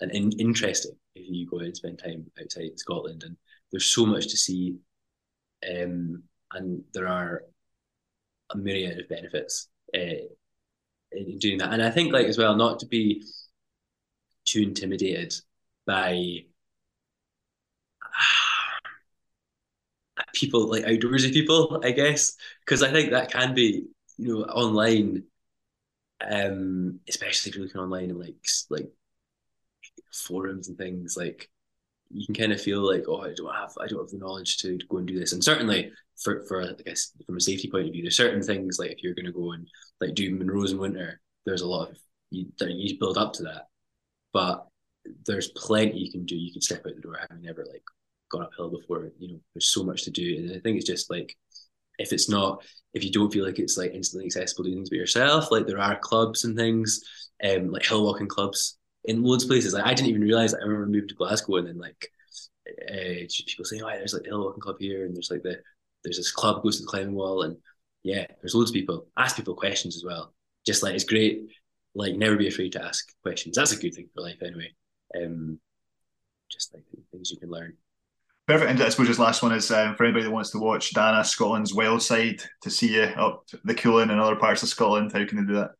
and 0.00 0.10
in, 0.12 0.32
interesting 0.32 0.92
if 1.14 1.26
you 1.28 1.46
go 1.46 1.58
and 1.58 1.76
spend 1.76 1.98
time 1.98 2.26
outside 2.40 2.78
Scotland. 2.78 3.24
And 3.24 3.36
there's 3.70 3.86
so 3.86 4.06
much 4.06 4.28
to 4.28 4.36
see 4.36 4.76
um, 5.68 6.22
and 6.52 6.82
there 6.94 7.08
are 7.08 7.42
a 8.50 8.56
myriad 8.56 8.98
of 8.98 9.08
benefits 9.08 9.68
uh, 9.94 10.24
in 11.12 11.38
doing 11.38 11.58
that. 11.58 11.72
And 11.72 11.82
I 11.82 11.90
think 11.90 12.12
like 12.12 12.26
as 12.26 12.38
well 12.38 12.56
not 12.56 12.78
to 12.80 12.86
be 12.86 13.24
too 14.44 14.62
intimidated 14.62 15.34
by 15.86 16.44
people 20.38 20.68
like 20.68 20.84
outdoorsy 20.84 21.32
people, 21.32 21.80
I 21.84 21.92
guess, 21.92 22.36
because 22.64 22.82
I 22.82 22.90
think 22.92 23.10
that 23.10 23.30
can 23.30 23.54
be 23.54 23.86
you 24.16 24.38
know 24.38 24.44
online, 24.44 25.24
um, 26.20 27.00
especially 27.08 27.50
if 27.50 27.56
you're 27.56 27.64
looking 27.66 27.80
online 27.80 28.10
and 28.10 28.18
like 28.18 28.36
like 28.70 28.90
forums 30.12 30.68
and 30.68 30.78
things 30.78 31.16
like 31.16 31.50
you 32.10 32.24
can 32.26 32.34
kind 32.34 32.52
of 32.52 32.60
feel 32.60 32.80
like 32.80 33.04
oh 33.08 33.20
I 33.20 33.34
don't 33.34 33.54
have 33.54 33.72
I 33.80 33.86
don't 33.86 34.00
have 34.00 34.10
the 34.10 34.18
knowledge 34.18 34.58
to, 34.58 34.78
go 34.88 34.98
and 34.98 35.06
do 35.06 35.18
this. 35.18 35.32
And 35.32 35.42
certainly 35.44 35.92
for 36.22 36.44
for 36.46 36.62
I 36.62 36.72
guess 36.84 37.12
from 37.26 37.36
a 37.36 37.40
safety 37.40 37.70
point 37.70 37.86
of 37.86 37.92
view 37.92 38.02
there's 38.02 38.16
certain 38.16 38.42
things 38.42 38.78
like 38.78 38.92
if 38.92 39.02
you're 39.02 39.14
going 39.14 39.26
to 39.26 39.32
go 39.32 39.52
and 39.52 39.68
like 40.00 40.14
do 40.14 40.36
Munros 40.36 40.72
in 40.72 40.78
winter 40.78 41.20
there's 41.44 41.62
a 41.62 41.68
lot 41.68 41.90
of 41.90 41.98
you 42.30 42.46
you 42.60 42.98
build 42.98 43.18
up 43.18 43.32
to 43.34 43.44
that. 43.44 43.66
But 44.32 44.66
there's 45.26 45.48
plenty 45.48 45.98
you 45.98 46.10
can 46.10 46.24
do. 46.24 46.36
You 46.36 46.52
can 46.52 46.60
step 46.60 46.84
out 46.86 46.94
the 46.94 47.00
door 47.00 47.18
having 47.18 47.42
never 47.42 47.64
like 47.70 47.82
gone 48.30 48.42
uphill 48.42 48.70
before. 48.70 49.10
You 49.18 49.32
know, 49.32 49.40
there's 49.54 49.70
so 49.70 49.84
much 49.84 50.04
to 50.04 50.10
do, 50.10 50.36
and 50.38 50.56
I 50.56 50.60
think 50.60 50.76
it's 50.76 50.86
just 50.86 51.10
like 51.10 51.36
if 51.98 52.12
it's 52.12 52.28
not 52.28 52.64
if 52.94 53.04
you 53.04 53.12
don't 53.12 53.32
feel 53.32 53.44
like 53.44 53.58
it's 53.58 53.76
like 53.76 53.92
instantly 53.92 54.26
accessible 54.26 54.64
doing 54.64 54.76
things 54.76 54.90
by 54.90 54.96
yourself, 54.96 55.50
like 55.50 55.66
there 55.66 55.80
are 55.80 55.98
clubs 55.98 56.44
and 56.44 56.56
things, 56.56 57.00
um, 57.44 57.70
like 57.70 57.84
hill 57.84 58.04
walking 58.04 58.28
clubs 58.28 58.78
in 59.04 59.22
loads 59.22 59.44
of 59.44 59.50
places. 59.50 59.74
Like 59.74 59.84
I 59.84 59.94
didn't 59.94 60.08
even 60.10 60.22
realize. 60.22 60.54
I 60.54 60.58
remember 60.58 60.86
moving 60.86 61.08
to 61.08 61.14
Glasgow 61.14 61.56
and 61.56 61.68
then 61.68 61.78
like 61.78 62.10
uh, 62.90 63.26
people 63.46 63.64
saying, 63.64 63.82
"Oh, 63.82 63.88
there's 63.88 64.14
like 64.14 64.22
the 64.22 64.30
hill 64.30 64.44
walking 64.44 64.60
club 64.60 64.76
here," 64.78 65.04
and 65.04 65.14
there's 65.14 65.30
like 65.30 65.42
the 65.42 65.58
there's 66.04 66.16
this 66.16 66.32
club 66.32 66.62
goes 66.62 66.76
to 66.76 66.82
the 66.82 66.88
climbing 66.88 67.14
wall, 67.14 67.42
and 67.42 67.56
yeah, 68.02 68.26
there's 68.40 68.54
loads 68.54 68.70
of 68.70 68.74
people. 68.74 69.06
Ask 69.16 69.36
people 69.36 69.54
questions 69.54 69.96
as 69.96 70.04
well. 70.04 70.34
Just 70.66 70.82
like 70.82 70.94
it's 70.94 71.04
great. 71.04 71.42
Like 71.94 72.14
never 72.14 72.36
be 72.36 72.48
afraid 72.48 72.72
to 72.72 72.84
ask 72.84 73.06
questions. 73.22 73.56
That's 73.56 73.72
a 73.72 73.76
good 73.78 73.94
thing 73.94 74.08
for 74.14 74.22
life 74.22 74.42
anyway. 74.42 74.72
Um, 75.16 75.58
just 76.50 76.74
like 76.74 76.84
things 77.10 77.30
you 77.30 77.38
can 77.38 77.50
learn. 77.50 77.76
Perfect. 78.48 78.70
And 78.70 78.80
I 78.80 78.88
suppose 78.88 79.08
this 79.08 79.18
last 79.18 79.42
one 79.42 79.52
is 79.52 79.70
um, 79.70 79.94
for 79.94 80.04
anybody 80.04 80.24
that 80.24 80.30
wants 80.30 80.50
to 80.52 80.58
watch 80.58 80.94
Dana 80.94 81.22
Scotland's 81.22 81.74
Wild 81.74 82.00
Side 82.00 82.42
to 82.62 82.70
see 82.70 82.94
you 82.94 83.02
up 83.02 83.44
the 83.64 83.74
Cuillin 83.74 84.10
and 84.10 84.18
other 84.18 84.36
parts 84.36 84.62
of 84.62 84.70
Scotland. 84.70 85.12
How 85.12 85.26
can 85.26 85.36
they 85.36 85.52
do 85.52 85.58
that? 85.58 85.70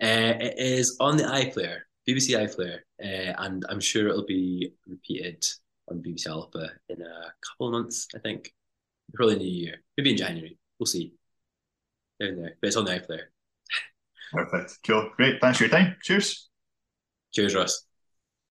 Uh, 0.00 0.38
it 0.40 0.54
is 0.56 0.96
on 1.00 1.16
the 1.16 1.24
iPlayer, 1.24 1.78
BBC 2.08 2.38
iPlayer, 2.38 2.78
uh, 3.02 3.34
and 3.42 3.64
I'm 3.68 3.80
sure 3.80 4.06
it'll 4.06 4.24
be 4.24 4.72
repeated 4.86 5.44
on 5.90 6.00
BBC 6.00 6.28
Alba 6.28 6.70
in 6.88 7.02
a 7.02 7.32
couple 7.44 7.66
of 7.66 7.72
months. 7.72 8.06
I 8.14 8.20
think 8.20 8.52
probably 9.14 9.34
in 9.34 9.38
the 9.40 9.44
new 9.44 9.64
year, 9.64 9.74
maybe 9.96 10.10
in 10.10 10.16
January. 10.16 10.56
We'll 10.78 10.86
see. 10.86 11.14
Down 12.20 12.36
there, 12.36 12.54
but 12.60 12.68
it's 12.68 12.76
on 12.76 12.84
the 12.84 12.92
iPlayer. 12.92 13.22
Perfect. 14.32 14.78
Cool. 14.86 15.10
Great. 15.16 15.40
Thanks 15.40 15.58
for 15.58 15.64
your 15.64 15.72
time. 15.72 15.96
Cheers. 16.02 16.48
Cheers, 17.32 17.56
Ross. 17.56 17.84